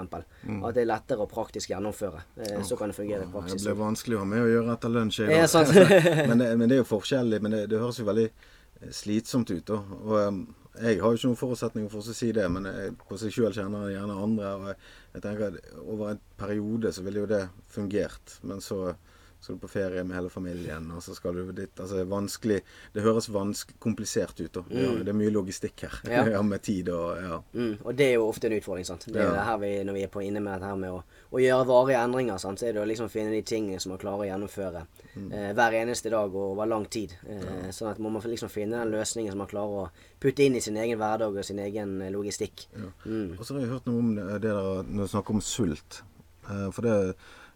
[0.49, 0.63] Mm.
[0.65, 2.23] At det er lettere å praktisk gjennomføre.
[2.41, 3.67] Eh, så kan det fungere i Det praksis.
[3.67, 5.21] ble vanskelig å ha med å gjøre etter lunsj.
[5.29, 5.45] Ja,
[6.31, 7.43] men, det, men det er jo forskjellig.
[7.45, 9.65] Men det, det høres jo veldig eh, slitsomt ut.
[9.69, 9.83] Da.
[10.01, 10.41] Og um,
[10.81, 13.53] jeg har jo ikke noen forutsetninger for å si det, men jeg, på seg sjøl
[13.53, 14.53] kjenner jeg gjerne andre.
[14.57, 14.77] Og jeg,
[15.13, 17.43] jeg tenker at over en periode så ville jo det
[17.75, 18.39] fungert.
[18.49, 18.95] Men så
[19.43, 21.73] skal du på ferie med hele familien, og så skal du dit.
[21.81, 22.61] Altså det er vanskelig
[22.95, 24.53] Det høres vanskelig, komplisert ut.
[24.55, 24.63] Da.
[24.71, 25.97] Ja, det er mye logistikk her.
[26.05, 26.13] Mm.
[26.13, 26.23] Ja.
[26.37, 26.43] Ja.
[26.47, 27.41] med tid og ja.
[27.53, 28.87] Mm, og det er jo ofte en utfordring.
[28.87, 29.05] sant?
[29.11, 31.03] Det er det her vi, Når vi er på inne med dette her med å,
[31.33, 32.59] å gjøre varige endringer, sant?
[32.63, 35.27] så er det å liksom finne de tingene som man klarer å gjennomføre Mm.
[35.37, 37.11] eh, hver eneste dag og over lang tid.
[37.29, 39.91] Eh, Sånn at må man liksom finne den løsningen som man klarer å
[40.23, 42.65] putte inn i sin egen hverdag og sin egen eh, logistikk.
[43.05, 43.35] Mm.
[43.39, 46.01] Og så har jeg hørt noe om det, der når du snakker om sult.
[46.49, 47.15] Eh, For det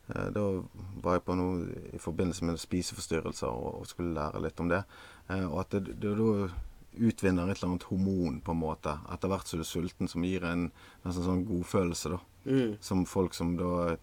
[0.09, 0.43] Da
[1.03, 4.85] var jeg på noe i forbindelse med spiseforstyrrelser og, og skulle lære litt om det.
[5.31, 6.13] Eh, Og at det da
[6.97, 10.23] utvinner et eller annet hormon på en måte etter hvert som du er sulten, som
[10.25, 10.71] gir en
[11.05, 12.21] nesten sånn godfølelse, da.
[12.47, 12.77] Mm.
[12.81, 13.97] Som folk som da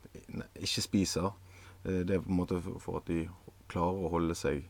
[0.60, 1.32] ikke spiser.
[1.86, 3.30] eh, Det er på en måte for- at de
[3.70, 4.64] klarer å holde seg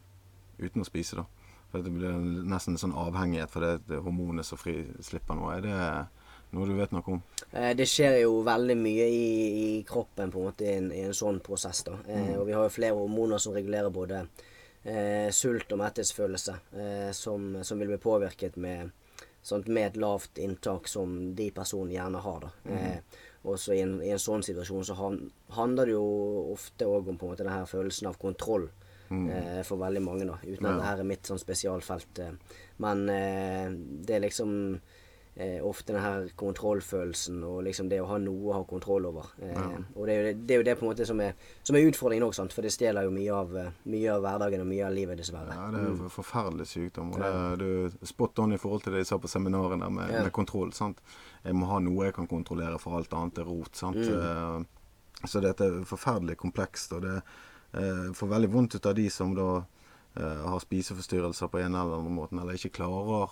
[0.60, 1.26] uten å spise, da.
[1.72, 2.14] For Det blir
[2.46, 5.58] nesten en sånn avhengighet for det, det hormonet som slipper noe.
[5.58, 6.08] Er det
[6.54, 7.22] noe du vet noe om?
[7.52, 9.28] Eh, Det skjer jo veldig mye i,
[9.80, 11.84] i kroppen på en måte i en, i en sånn prosess.
[11.84, 11.98] da.
[12.08, 14.24] Eh, og vi har jo flere hormoner som regulerer både
[14.86, 18.92] eh, sult og metthetsfølelse, eh, som, som vil bli påvirket med,
[19.42, 22.48] sånt, med et lavt inntak som de personene gjerne har.
[22.48, 22.54] da.
[22.78, 25.18] Eh, og så i en, i en sånn situasjon så han,
[25.58, 26.06] handler det jo
[26.54, 28.70] ofte òg om på en måte denne følelsen av kontroll.
[29.14, 29.28] Mm.
[29.68, 30.40] for veldig mange, da.
[30.42, 30.78] Uten at Ja.
[30.80, 32.20] det her er mitt sånn spesialfelt.
[32.24, 32.32] Eh.
[32.82, 33.68] Men eh,
[34.08, 34.80] det er liksom
[35.36, 39.26] eh, ofte den her kontrollfølelsen og liksom det å ha noe å ha kontroll over.
[39.42, 41.34] Eh, Og det er, jo det, det er jo det på en måte som er,
[41.64, 44.68] som er utfordringen òg, for det stjeler jo mye av, eh, mye av hverdagen og
[44.70, 45.54] mye av livet, dessverre.
[45.58, 47.14] Ja, det er jo forferdelig sykdom.
[47.14, 50.12] Og det, er- jo spot on i forhold til det jeg sa på seminarene med,
[50.12, 50.24] Ja.
[50.24, 50.72] med kontroll.
[50.74, 51.00] sant?
[51.44, 53.76] Jeg må ha noe jeg kan kontrollere, for alt annet er rot.
[53.76, 53.98] sant?
[53.98, 54.64] Eh,
[55.26, 56.92] Så dette er forferdelig komplekst.
[56.94, 57.22] Og det
[57.74, 59.64] eh, får veldig vondt ut av de som da
[60.18, 63.30] eh, har spiseforstyrrelser på en eller annen måte, eller ikke klarer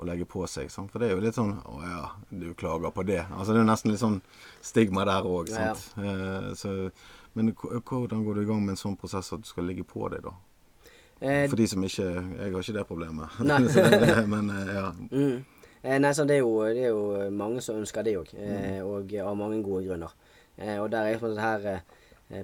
[0.00, 0.70] å legge på seg.
[0.70, 0.90] sant?
[0.92, 3.20] For det er jo litt sånn Å ja, du klager på det.
[3.30, 4.20] Altså Det er nesten litt sånn
[4.64, 5.50] stigma der òg.
[5.52, 5.72] Ja,
[6.02, 6.90] Eh, så,
[7.34, 10.08] men hvordan går du i gang med en sånn prosess at du skal ligge på
[10.12, 10.34] deg, da?
[11.20, 13.28] Eh, For de som ikke Jeg har ikke det problemet.
[13.38, 14.92] Det, men eh, ja.
[15.10, 15.44] Mm.
[15.82, 18.80] Eh, nei, så det, er jo, det er jo mange som ønsker det òg, eh,
[18.86, 20.12] og av mange gode grunner.
[20.56, 21.82] Eh, og der er det her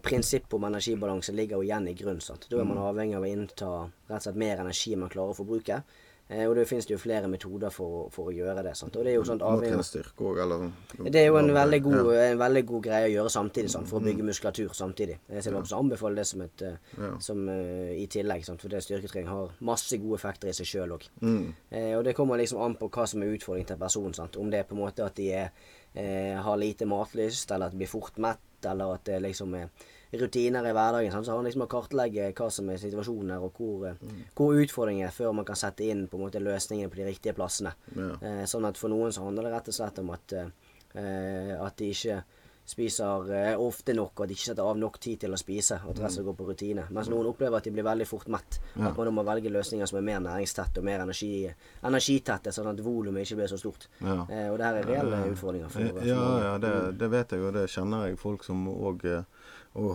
[0.04, 2.20] prinsippet om energibalanse ligger jo igjen i grunn.
[2.20, 2.46] sant?
[2.50, 3.68] Da er man avhengig av å innta
[4.08, 5.78] rett og slett mer energi enn man klarer å forbruke.
[5.78, 8.74] Eh, og det finnes jo flere metoder for, for å gjøre det.
[8.76, 8.96] sant?
[8.96, 10.66] Og det er jo sånt avhengig styrke eller
[11.08, 12.26] det er jo en veldig god, Ja.
[12.32, 15.18] en veldig god greie å gjøre samtidig, sant, for å bygge muskulatur samtidig.
[15.30, 17.18] Jeg vil også anbefale det som, et, eh, Ja.
[17.18, 20.92] som uh, i tillegg, sant, for det styrketrening har masse gode effekter i seg sjøl
[20.98, 21.08] òg.
[21.22, 21.54] Mm.
[21.72, 24.14] Eh, og det kommer liksom an på hva som er utfordringen til personen.
[24.14, 24.36] Sant?
[24.36, 25.50] Om det er på en måte at de er,
[25.94, 29.68] eh, har lite matlyst, eller at de blir fort mett, eller at det liksom er
[30.12, 31.12] rutiner i hverdagen.
[31.12, 31.26] Sant?
[31.26, 34.24] Så han liksom å kartlegge hva som er situasjonen her, og hvor, mm.
[34.38, 37.36] hvor utfordringen er, før man kan sette inn på en måte løsningene på de riktige
[37.36, 37.74] plassene.
[37.94, 38.10] Ja.
[38.22, 41.80] Eh, sånn at for noen så handler det rett og slett om at, eh, at
[41.80, 42.22] de ikke
[42.68, 45.78] spiser eh, ofte nok, og at de ikke setter av nok tid til å spise.
[45.86, 46.84] Og at resten går på rutine.
[46.92, 48.58] Mens noen opplever at de blir veldig fort mett.
[48.74, 48.90] Ja.
[48.90, 51.48] At man da må velge løsninger som er mer næringstette og mer energi,
[51.88, 53.88] energitette, sånn at volumet ikke blir så stort.
[54.02, 54.18] Ja.
[54.26, 57.46] Eh, og det her er reelle utfordringer for, for Ja, ja det, det vet jeg,
[57.48, 59.08] og det kjenner jeg folk som òg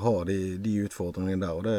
[0.03, 1.57] har de, de utfordringene der.
[1.59, 1.75] Og det,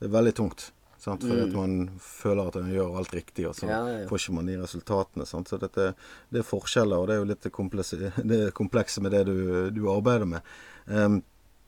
[0.00, 0.70] det er veldig tungt.
[1.04, 1.22] Sant?
[1.22, 4.36] Fordi at man føler at man gjør alt riktig, og så Ja, ja, får ikke
[4.38, 5.26] man de resultatene.
[5.28, 5.50] Sant?
[5.52, 5.90] Så dette,
[6.32, 9.36] det er forskjeller, og det er jo litt det komplekse, det komplekse med det du,
[9.74, 10.54] du arbeider med.
[10.86, 11.20] Um,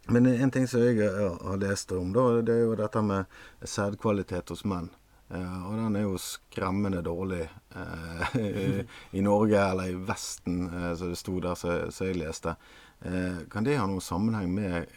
[0.09, 3.27] men en ting som jeg har lest om, da, det er jo dette med
[3.67, 4.89] sædkvalitet hos menn.
[5.35, 8.67] Eh, og den er jo skremmende dårlig eh, i,
[9.19, 12.55] i Norge, eller i Vesten, eh, som det sto der som jeg leste.
[13.03, 14.95] Eh, kan det ha noen sammenheng med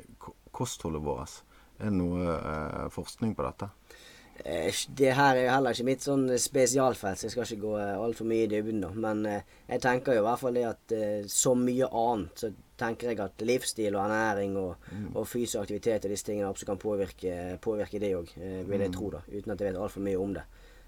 [0.60, 1.40] kostholdet vårt?
[1.80, 3.70] Er det noe eh, forskning på dette?
[4.46, 7.74] Eh, Det her er jo heller ikke mitt sånn spesialfelt, så jeg skal ikke gå
[7.80, 8.82] altfor mye i dybden.
[8.86, 8.90] da.
[8.96, 12.52] Men eh, jeg tenker jo i hvert fall det at eh, så mye annet, så
[12.80, 14.86] tenker jeg at livsstil og ernæring og,
[15.16, 18.94] og fysisk aktivitet og disse tingene absolutt kan påvirke, påvirke det òg, eh, vil jeg
[18.96, 19.24] tro, da.
[19.28, 20.46] Uten at jeg vet altfor mye om det.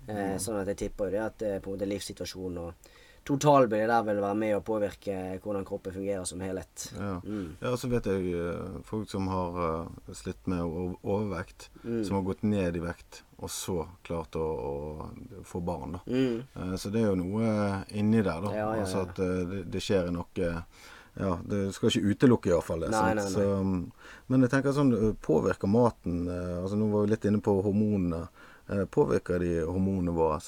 [0.07, 2.91] Eh, Sånn at jeg tipper jo det at eh, på en måte livssituasjonen og
[3.27, 6.87] totalbildet der vil være med å påvirke hvordan kroppen fungerer som helhet.
[6.97, 7.19] Ja.
[7.21, 7.51] Mm.
[7.61, 10.61] ja, så vet jeg eh, folk som har eh, slitt med
[11.03, 12.03] overvekt, Mm.
[12.05, 16.01] som har gått ned i vekt, og så klart å, å få barn, da.
[16.07, 16.41] Mm.
[16.55, 18.51] Eh, Så det er jo noe inni der, da.
[18.53, 20.49] Ja, ja, Altså at det, det skjer noe
[21.19, 22.91] Ja, det skal ikke utelukke iallfall det.
[22.93, 23.31] Nei, nei, nei.
[23.33, 23.91] Så, um,
[24.31, 28.21] men jeg tenker sånn Påvirker maten altså Nå var vi litt inne på hormonene.
[28.93, 30.39] Påvirker de hormonene våre?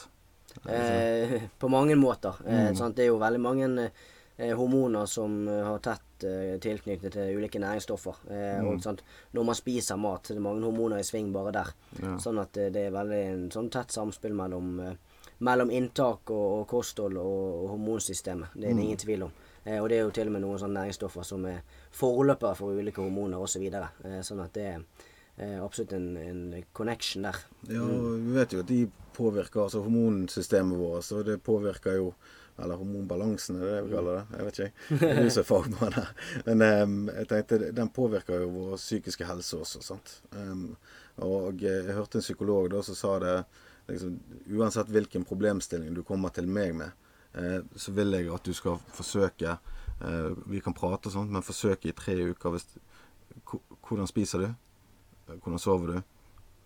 [0.70, 2.34] Eh, på mange måter.
[2.48, 2.76] Eh, Mm.
[2.76, 2.96] sant?
[2.96, 3.92] Det er jo veldig mange
[4.38, 8.16] eh, hormoner som eh, har tett eh, tilknytning til ulike næringsstoffer.
[8.30, 8.68] Eh, Mm.
[8.76, 9.02] og, sant?
[9.34, 11.74] Når man spiser mat, så er det mange hormoner i sving bare der.
[12.02, 12.18] Ja.
[12.18, 14.98] Sånn at det er veldig en sånn tett samspill mellom,
[15.40, 18.48] mellom inntak og, og kosthold og, og hormonsystemet.
[18.56, 19.32] Det er det ingen tvil om.
[19.66, 22.74] Eh, og det er jo til og med noen sånne næringsstoffer som er forløpere for
[22.74, 23.64] ulike hormoner osv.
[23.74, 24.84] Eh, sånn at det er
[25.64, 26.42] absolutt en, en
[26.78, 27.40] connection der.
[27.66, 28.28] Ja, mm.
[28.28, 28.84] vi vet jo at de
[29.18, 32.14] påvirker altså hormonsystemet vårt, og det påvirker jo
[32.62, 34.38] eller hormonbalansen, er det det vi kaller det?
[34.38, 34.88] Jeg vet ikke.
[34.90, 35.10] jeg.
[35.10, 36.10] Er jo så fagmann her.
[36.46, 39.82] Men um, jeg tenkte, den påvirker jo vår psykiske helse også.
[39.82, 40.14] sant?
[40.38, 40.76] Um,
[41.24, 43.34] og eh, jeg hørte en psykolog da som sa det
[43.90, 44.16] liksom,
[44.58, 46.94] Uansett hvilken problemstilling du kommer til meg med,
[47.38, 51.46] eh, så vil jeg at du skal forsøke eh, Vi kan prate og sånt, men
[51.46, 52.54] forsøke i tre uker.
[52.54, 52.70] Hvis,
[53.82, 54.50] hvordan spiser du?
[55.28, 56.02] Hvordan sover du?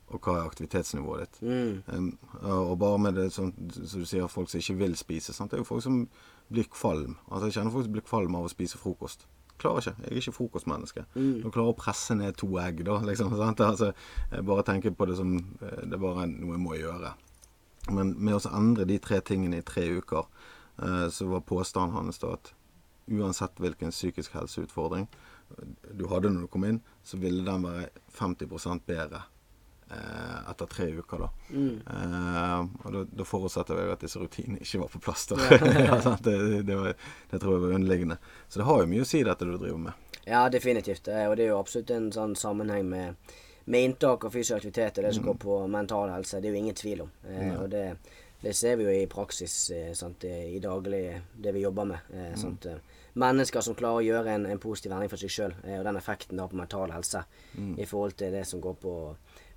[0.08, 1.40] Og hva er aktivitetsnivået ditt?
[1.42, 1.82] Mm.
[1.92, 5.34] Um, og bare med det som, som du sier, folk som ikke vil spise.
[5.36, 5.52] Sant?
[5.52, 6.06] Det er jo folk som
[6.48, 7.18] blir kvalm.
[7.28, 9.28] Altså Jeg kjenner folk som blir kvalm av å spise frokost.
[9.60, 9.96] Klarer ikke.
[10.06, 11.04] Jeg er ikke frokostmenneske.
[11.18, 13.00] Du klarer å presse ned to egg, da.
[13.04, 13.64] liksom, sant?
[13.66, 13.92] Altså,
[14.32, 17.16] jeg bare tenker på det som eh, det er bare noe jeg må gjøre.
[17.98, 20.30] Men med å endre de tre tingene i tre uker,
[20.84, 22.54] uh, så var påstanden hans da at
[23.08, 25.08] uansett hvilken psykisk helseutfordring
[25.96, 27.88] du hadde når du kom inn, så ville den være
[28.18, 29.22] 50% bedre
[29.92, 31.24] eh, etter tre uker.
[31.24, 31.30] da.
[31.54, 35.28] Eh, og da, da forutsetter jeg at disse rutinene ikke var på plass.
[35.32, 35.38] da.
[35.88, 36.36] ja, det,
[36.68, 36.94] det, var,
[37.32, 38.20] det tror jeg var underliggende.
[38.50, 40.06] Så det har jo mye å si, dette du driver med.
[40.28, 41.08] Ja, definitivt.
[41.08, 43.34] Og det er jo absolutt en sånn sammenheng med,
[43.72, 46.42] med inntak og fysisk aktivitet og det som går på mental helse.
[46.44, 47.14] Det er jo ingen tvil om.
[47.32, 47.86] Eh, Og det,
[48.44, 51.06] det ser vi jo i praksis eh, sant, i daglig,
[51.40, 52.12] det vi jobber med.
[52.12, 55.58] Eh, sant, eh, mennesker som klarer å gjøre en, en positiv endring for seg sjøl,
[55.64, 57.24] eh, og den effekten det har på mental helse
[57.58, 58.94] i forhold til det som går på,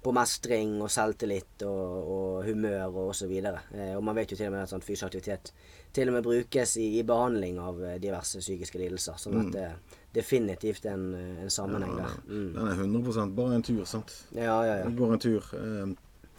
[0.03, 3.33] på mestring og selvtillit og, og humør og osv.
[3.37, 5.53] Eh, og man vet jo til og med at sånn fysisk aktivitet
[5.93, 9.19] til og med brukes i, i behandling av eh, diverse psykiske lidelser.
[9.21, 11.11] Sånn at det er definitivt en,
[11.45, 12.17] en sammenheng der.
[12.31, 12.47] Mm.
[12.57, 14.15] Den er 100 bare en tur, sant.
[14.33, 14.95] Ja, ja, ja.
[14.97, 15.53] Går en tur.
[15.59, 15.93] Eh,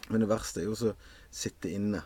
[0.08, 0.96] men det verste er jo å
[1.30, 2.02] sitte inne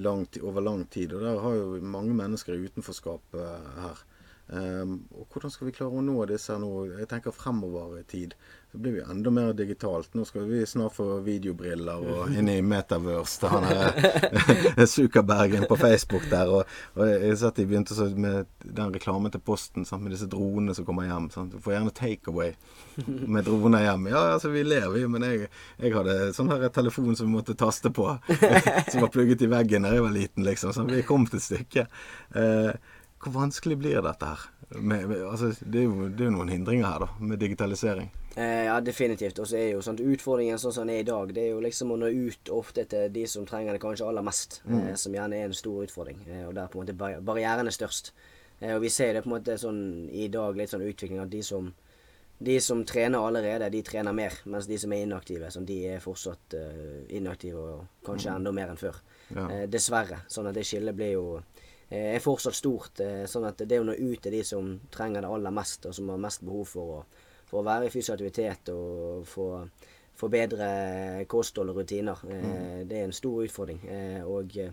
[0.00, 1.12] lang tid, over lang tid.
[1.12, 3.36] Og der har jo mange mennesker i utenforskap
[3.84, 4.00] her.
[4.46, 6.70] Um, og hvordan skal vi klare å nå disse nå?
[6.98, 8.34] Jeg tenker fremover i tid.
[8.74, 10.10] Så blir vi enda mer digitalt.
[10.18, 13.38] Nå skal vi snart få videobriller og inn i Metaverse.
[13.40, 16.50] til han er Zuckerbergen på Facebook der.
[16.52, 20.28] Og, og jeg sett de begynte så med den reklamen til Posten sant, med disse
[20.28, 21.30] dronene som kommer hjem.
[21.32, 21.54] Sant?
[21.54, 22.52] Du får gjerne takeaway
[23.06, 24.10] med droner hjem.
[24.12, 25.06] Ja, altså vi ler, vi.
[25.08, 25.48] Men jeg,
[25.80, 28.10] jeg hadde sånn her telefon som vi måtte taste på.
[28.90, 30.76] som var plugget i veggen da jeg var liten, liksom.
[30.76, 32.04] Så vi kom til stykket.
[32.36, 32.93] Eh,
[33.24, 34.42] hvor vanskelig blir dette her?
[34.74, 38.08] Med, med, altså, det, er jo, det er jo noen hindringer her, da, med digitalisering.
[38.34, 39.38] Eh, ja, definitivt.
[39.38, 41.60] Og så er jo sånn utfordringen sånn som den er i dag, det er jo
[41.62, 44.60] liksom å nå ut ofte til de som trenger det kanskje aller mest.
[44.66, 46.24] Eh, som gjerne er en stor utfordring.
[46.26, 48.10] Eh, og der på en måte barri- barrieren er størst.
[48.60, 51.30] Eh, og vi ser det på en måte sånn i dag, litt sånn utvikling at
[51.32, 51.72] de som
[52.44, 56.00] de som trener allerede, de trener mer, mens de som er inaktive, sånn, de er
[56.02, 58.98] fortsatt eh, inaktive og kanskje enda mer enn før.
[59.30, 59.44] Ja.
[59.54, 60.18] Eh, dessverre.
[60.28, 61.53] Sånn at det skillet blir jo eh,
[61.90, 63.00] er fortsatt stort.
[63.00, 65.94] Eh, sånn at det å nå ut til de som trenger det aller mest, og
[65.94, 67.00] som har mest behov for å,
[67.50, 69.48] for å være i fysisk aktivitet og få,
[70.16, 70.68] få bedre
[71.30, 72.84] kosthold og rutiner, mm.
[72.88, 73.80] det er en stor utfordring.
[73.84, 74.72] Eh, og eh,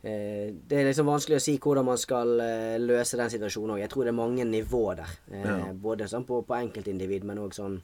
[0.00, 3.82] det er liksom vanskelig å si hvordan man skal eh, løse den situasjonen òg.
[3.82, 5.16] Jeg tror det er mange nivåer der.
[5.32, 5.72] Eh, Ja.
[5.74, 7.80] Både sånn på, på enkeltindivid, men òg sånn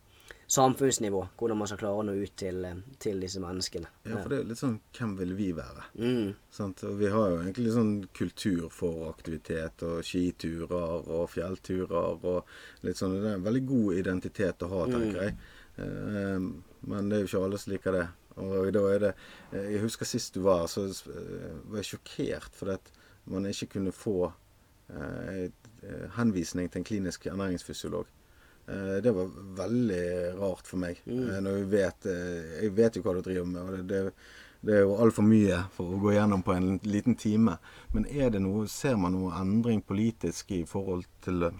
[0.46, 1.28] samfunnsnivå.
[1.38, 3.88] Hvordan man skal klare å nå ut til, eh, til disse menneskene.
[4.06, 5.86] Ja, for det er litt sånn Hvem vil vi være?
[5.98, 6.34] Mm.
[6.50, 6.84] Sant?
[6.84, 12.44] Og vi har jo egentlig sånn kultur for aktivitet og skiturer og fjellturer og
[12.86, 13.18] litt sånn.
[13.20, 15.36] Det er en veldig god identitet å ha, tenker jeg.
[15.78, 16.38] Eh,
[16.86, 18.06] men det er jo ikke alle som liker det.
[18.36, 19.14] Og da er det
[19.52, 22.92] eh, Jeg husker sist du var, så var jeg sjokkert fordi at
[23.26, 24.30] man ikke kunne få
[26.14, 28.06] henvisning til en klinisk ernæringsfysiolog.
[28.68, 29.28] Eh, det var
[29.60, 30.98] veldig rart for meg.
[31.06, 31.28] Mm.
[31.44, 34.12] når jeg vet eh, Jeg vet jo hva du driver med, og det, det,
[34.66, 37.58] det er jo altfor mye for å gå gjennom på en liten time.
[37.94, 41.50] Men er det noe, ser man noe endring politisk i forhold til,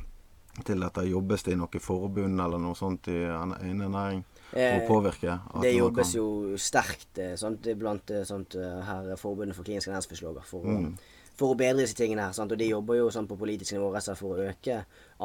[0.64, 1.04] til dette?
[1.06, 3.54] Jobbes det i noe forbund eller noe sånt i en-
[4.46, 5.40] for å Eh, påvirke?
[5.62, 9.90] Det jobbes kan- jo sterkt eh, sant, blant eh, sånt, eh, her Forbundet for kliniske
[9.90, 10.98] ernæringsfysiologer for, å- Mm.
[11.36, 12.30] For å bedre disse tingene.
[12.32, 12.52] Sant?
[12.52, 14.78] Og de jobber jo sånn på politisk nivå rett og slett for å øke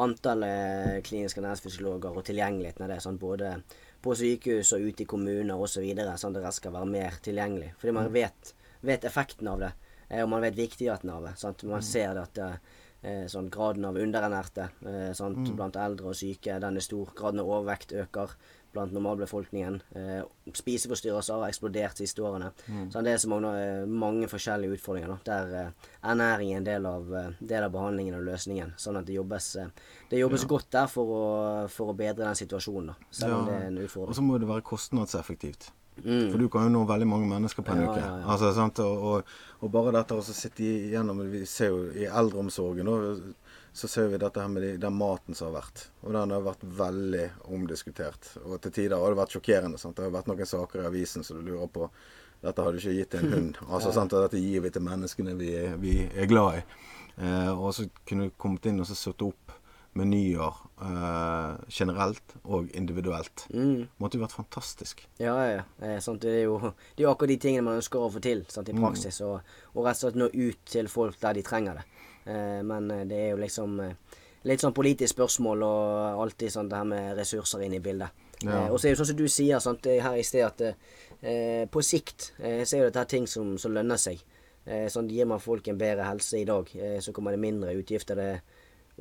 [0.06, 3.00] antallet kliniske ernæringsfysiologer og tilgjengeligheten av det.
[3.04, 3.22] Sant?
[3.22, 3.54] Både
[4.02, 5.86] på sykehus og ute i kommuner osv.
[6.18, 7.74] Sånn at det skal være mer tilgjengelig.
[7.78, 8.00] Fordi Mm.
[8.02, 9.74] man vet, vet effekten av det,
[10.10, 11.38] eh, og man vet viktigheten av det.
[11.38, 11.64] Sant?
[11.64, 11.70] Mm.
[11.70, 12.58] Man ser det at eh,
[13.04, 15.14] eh, sånn graden av underernærte eh?
[15.14, 15.56] Mm.
[15.56, 17.12] blant eldre og syke, den er stor.
[17.16, 18.30] Graden av overvekt øker
[18.74, 19.82] blant normalbefolkningen.
[19.96, 20.22] Eh,
[20.56, 22.52] spiseforstyrrelser har eksplodert de siste årene.
[22.94, 26.70] Så det er så mange, eh, mange forskjellige utfordringer da, der eh, ernæring er en
[26.70, 28.74] del av, eh, del av behandlingen og løsningen.
[28.78, 29.68] Sånn at det jobbes, eh,
[30.10, 33.52] det jobbes godt der for å, for å bedre den situasjonen, da, selv om Ja,
[33.52, 34.10] det er en utfordring.
[34.10, 35.72] Og så må det være kostnadseffektivt.
[36.02, 36.32] Mm.
[36.32, 38.00] For du kan jo nå veldig mange mennesker på en Ja, uke.
[38.00, 38.26] ja, ja.
[38.32, 38.80] Altså, sant?
[38.80, 39.24] Og, og,
[39.62, 42.96] og bare dette å sitte igjennom Vi ser jo i eldreomsorgen nå,
[43.74, 45.86] så ser vi dette her med de, den maten som har vært.
[46.04, 48.34] Og den har vært veldig omdiskutert.
[48.44, 49.80] Og til tider har det vært sjokkerende.
[49.80, 49.96] Sant?
[49.96, 51.88] Det har vært noen saker i avisen som du lurer på
[52.42, 53.62] Dette har du ikke gitt til en hund.
[53.74, 54.14] Altså, sant?
[54.18, 56.66] Og dette gir vi til menneskene vi, vi er glad i.
[57.22, 59.56] Eh, og så kunne du kommet inn og så satt opp
[59.94, 63.46] menyer eh, generelt og individuelt.
[63.54, 63.88] Mm.
[64.02, 65.04] Måtte jo vært fantastisk.
[65.20, 65.64] Ja, ja.
[65.84, 66.24] Eh, sant?
[66.24, 68.72] Det, er jo, det er jo akkurat de tingene man ønsker å få til sant,
[68.72, 69.22] i praksis.
[69.28, 71.88] Og, og rett og slett nå ut til folk der de trenger det.
[72.26, 74.18] Eh, men eh, det er jo liksom eh,
[74.50, 78.28] litt sånn politisk spørsmål og alltid sånn det her med ressurser inn i bildet.
[78.42, 78.68] Ja.
[78.72, 80.64] Og så er det jo sånn som du sier sant, er her i sted at
[80.66, 84.24] eh, på sikt eh, så er jo dette ting som, som lønner seg.
[84.66, 86.70] Eh, sånn Gir man folk en bedre helse i dag,
[87.02, 88.32] så kommer det mindre utgifter det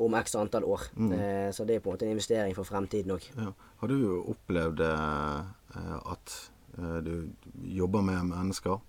[0.00, 0.80] om x antall år.
[0.96, 3.26] Eh, så det er på en måte en investering for fremtiden òg.
[3.36, 3.52] Ja.
[3.80, 3.98] Har du
[4.32, 6.36] opplevd eh, at
[6.78, 7.14] eh, du
[7.80, 8.80] jobber med mennesker,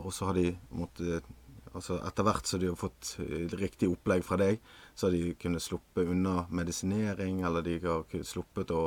[0.00, 1.26] og så har de måttet
[1.74, 4.60] Altså etter hvert som de har fått eh, riktig opplegg fra deg,
[4.94, 8.82] så har de kunnet sluppe unna medisinering, eller de har sluppet å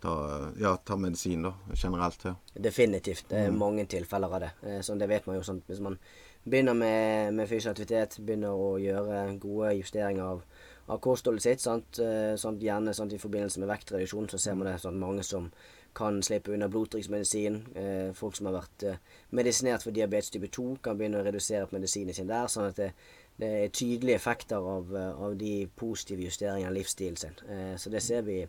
[0.00, 0.14] ta,
[0.60, 2.24] ja, ta medisin, da, generelt.
[2.24, 2.34] ja.
[2.54, 3.28] Definitivt.
[3.30, 4.50] Det er mange tilfeller av det.
[4.86, 5.42] Sånn, det vet man jo.
[5.46, 5.98] Sånn, hvis man
[6.44, 10.44] begynner med, med fysisk aktivitet, begynner å gjøre gode justeringer av,
[10.88, 11.98] av kostholdet sitt, sant?
[11.98, 15.50] eh, Sånn, gjerne sånn, i forbindelse med vektreduksjon, så ser man det sånn mange som
[15.98, 17.60] kan slippe unna blodtrykksmedisin.
[17.74, 19.00] Eh, folk som har vært eh,
[19.34, 22.46] medisinert for diabetes type 2, kan begynne å redusere medisinen sin der.
[22.52, 22.92] Sånn at det,
[23.38, 27.34] det er tydelige effekter av, eh, av de positive justeringene av livsstilen sin.
[27.50, 28.44] Eh, så det ser vi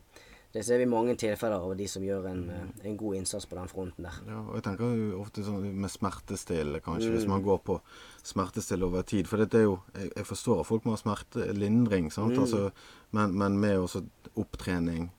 [0.49, 3.53] det ser vi mange tilfeller av de som gjør en, eh, en god innsats på
[3.59, 4.15] den fronten der.
[4.25, 7.17] Ja, og jeg tenker jo ofte sånn med smertestillende, kanskje, Mm.
[7.17, 7.75] hvis man går på
[8.25, 9.27] smertestillende over tid.
[9.29, 12.33] For dette er jo Jeg, jeg forstår at folk må ha smertelindring, sant?
[12.33, 12.39] Mm.
[12.41, 12.71] Altså,
[13.11, 14.01] men, men med også
[14.37, 15.11] opptrening,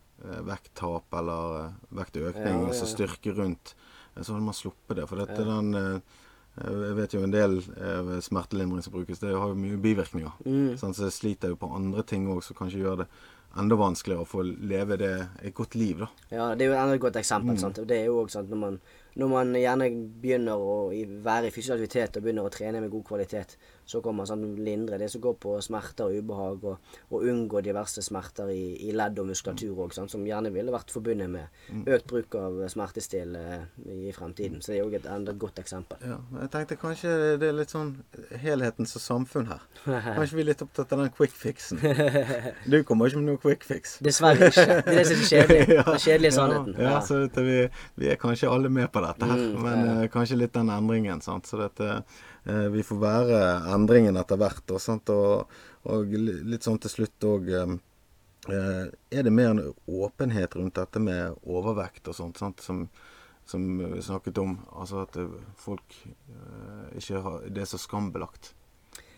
[0.47, 3.75] vekttap eller eh, vektøkning, Ja, altså styrke rundt,
[4.17, 5.09] eh, så hadde man sluppet det.
[5.09, 6.19] For dette den eh,
[6.61, 10.33] Jeg vet jo en del eh, smertelindring som brukes, det har jo mye bivirkninger.
[10.45, 10.73] Mm.
[10.81, 13.07] Sånn, så jeg sliter jo på andre ting òg som kanskje gjør det
[13.59, 15.13] enda vanskeligere å få leve det
[15.43, 16.09] et godt liv, da.
[16.31, 17.59] Ja, det er jo enda et godt eksempel.
[17.59, 17.81] sant?
[17.83, 18.77] Og Det er jo også sant, når man,
[19.19, 19.89] når man gjerne
[20.23, 20.77] begynner å
[21.25, 23.57] være i fysisk aktivitet og begynner å trene med god kvalitet,
[23.91, 27.63] så kan man sånn lindre det som går på smerter og ubehag, og, og unngå
[27.67, 32.07] diverse smerter i, i ledd og muskulatur òg, som gjerne ville vært forbundet med økt
[32.11, 33.65] bruk av smertestill eh,
[34.07, 34.61] i fremtiden.
[34.63, 35.99] Så det er jo et enda godt eksempel.
[36.07, 37.93] Ja, jeg tenkte kanskje det er litt sånn
[38.45, 39.67] helheten som samfunn her.
[40.17, 41.83] Kanskje vi er litt opptatt av den quick fixen.
[42.71, 43.97] Du kommer ikke med noe quick fix.
[44.05, 44.65] Dessverre ikke.
[44.87, 45.79] Det er det som er kjedelig.
[45.91, 46.75] Den kjedelige sannheten.
[46.79, 47.57] Ja, ja, så vi,
[47.99, 49.93] vi er kanskje alle med på dette her, Mm, men ja.
[50.05, 51.23] eh, kanskje litt den endringen.
[51.25, 51.49] Sant?
[51.49, 52.03] Så dette,
[52.45, 53.39] vi får være
[53.75, 54.73] endringen etter hvert.
[54.73, 57.51] Og, og, litt sånn til slutt òg
[58.51, 62.65] Er det mer en åpenhet rundt dette med overvekt og sånt, sant?
[62.65, 62.87] Som,
[63.51, 64.59] som vi snakket om?
[64.73, 68.53] Altså at eh, folk eh, ikke har Det er så skambelagt.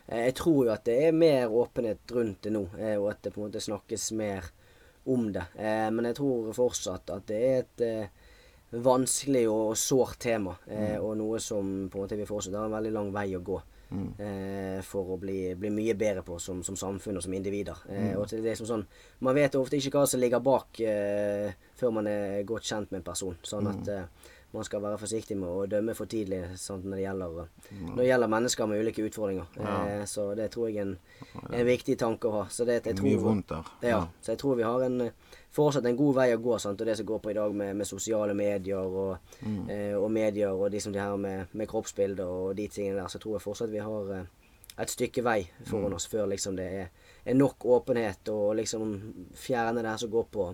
[0.07, 3.23] Eh, Jeg tror jo at det er mer åpenhet rundt det nå, eh, og at
[3.23, 4.51] det på en måte snakkes mer
[5.05, 5.45] om det.
[5.57, 8.22] Eh, Men jeg tror fortsatt at det er et eh,
[8.73, 12.73] vanskelig og sårt tema, eh, og noe som på en måte vi fortsatt har en
[12.79, 13.61] veldig lang vei å gå.
[14.19, 17.77] eh, for å bli, bli mye bedre på som, som samfunn og som individer.
[17.93, 18.87] Eh, og det er som sånn,
[19.21, 23.03] Man vet ofte ikke hva som ligger bak eh, før man er godt kjent med
[23.03, 23.37] en person.
[23.45, 24.07] Sånn at eh,
[24.53, 27.47] man skal være forsiktig med å dømme for tidlig sant, når, det gjelder,
[27.83, 29.47] når det gjelder mennesker med ulike utfordringer.
[29.61, 30.97] Eh, så det tror jeg er en,
[31.53, 32.43] en viktig tanke å ha.
[32.49, 33.71] Så det, jeg tror, Mye vondt der.
[33.93, 35.11] ja, så jeg tror vi har en,
[35.53, 36.59] fortsatt en god vei å gå.
[36.63, 36.81] Sant?
[36.81, 40.53] Og det som går på i dag med, med sosiale medier og, eh, og medier
[40.53, 43.47] og de som de her med, med kroppsbilder og de tingene der, så tror jeg
[43.47, 44.31] fortsatt vi har eh,
[44.81, 46.87] et stykke vei foran oss før liksom det er,
[47.25, 48.95] er nok åpenhet og liksom
[49.37, 50.47] fjerne det her som går på,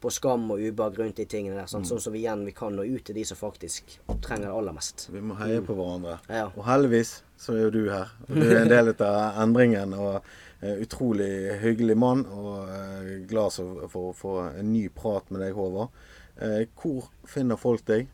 [0.00, 1.68] på skam og ubehag rundt de tingene der.
[1.70, 1.88] Sant?
[1.88, 4.76] Sånn som vi igjen vi kan nå ut til de som faktisk trenger det aller
[4.76, 5.06] mest.
[5.12, 6.18] Vi må heie på hverandre.
[6.28, 6.50] Ja.
[6.52, 8.12] Og heldigvis så er jo du her.
[8.28, 9.94] Og du er en del av endringen.
[9.96, 10.18] Og
[10.60, 11.30] eh, utrolig
[11.62, 12.26] hyggelig mann.
[12.28, 16.04] Og eh, glad for å få en ny prat med deg, Håvard.
[16.36, 18.10] Eh, hvor finner folk deg?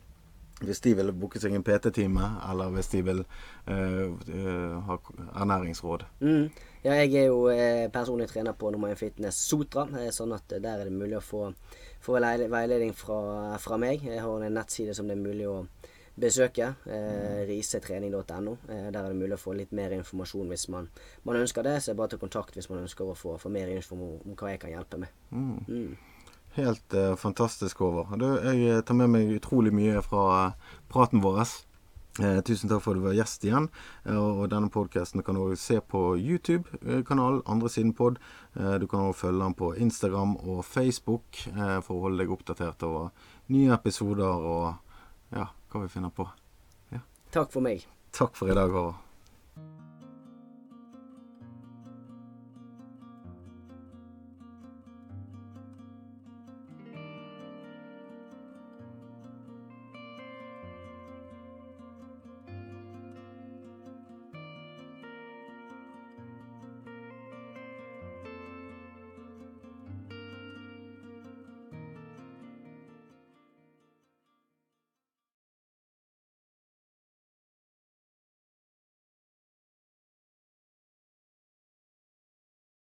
[0.63, 4.97] Hvis de vil booke seg en PT-time, eller hvis de vil eh, eh, ha
[5.43, 6.05] ernæringsråd.
[6.23, 6.45] Mm.
[6.83, 10.81] Ja, jeg er jo eh, personlig trener på 1 Fitness Sotra, eh, sånn at der
[10.81, 11.45] er det mulig å få,
[12.03, 14.03] få veiledning fra, fra meg.
[14.07, 15.61] Jeg har en nettside som det er mulig å
[16.15, 18.57] besøke, eh, risetrening.no.
[18.69, 20.89] Eh, der er det mulig å få litt mer informasjon hvis man,
[21.23, 21.79] man ønsker det.
[21.81, 24.35] Så er det bare til kontakt hvis man ønsker å få, få mer informasjon om,
[24.37, 25.23] hva jeg kan hjelpe med.
[25.31, 25.95] Mm.
[26.53, 28.21] Helt eh, fantastisk, Håvard.
[28.21, 31.47] Jeg eh, tar med meg utrolig mye fra eh, praten vår.
[32.21, 33.71] Eh, tusen takk for at du var gjest igjen.
[34.05, 38.19] Eh, og denne podkasten kan du også se på YouTube-kanalen Andre siden pod.
[38.53, 42.35] Eh, du kan også følge den på Instagram og Facebook eh, for å holde deg
[42.35, 43.09] oppdatert over
[43.49, 46.29] nye episoder og ja, hva vi finner på.
[47.33, 47.81] Takk for meg.
[48.13, 49.02] Takk for i dag, Håvard.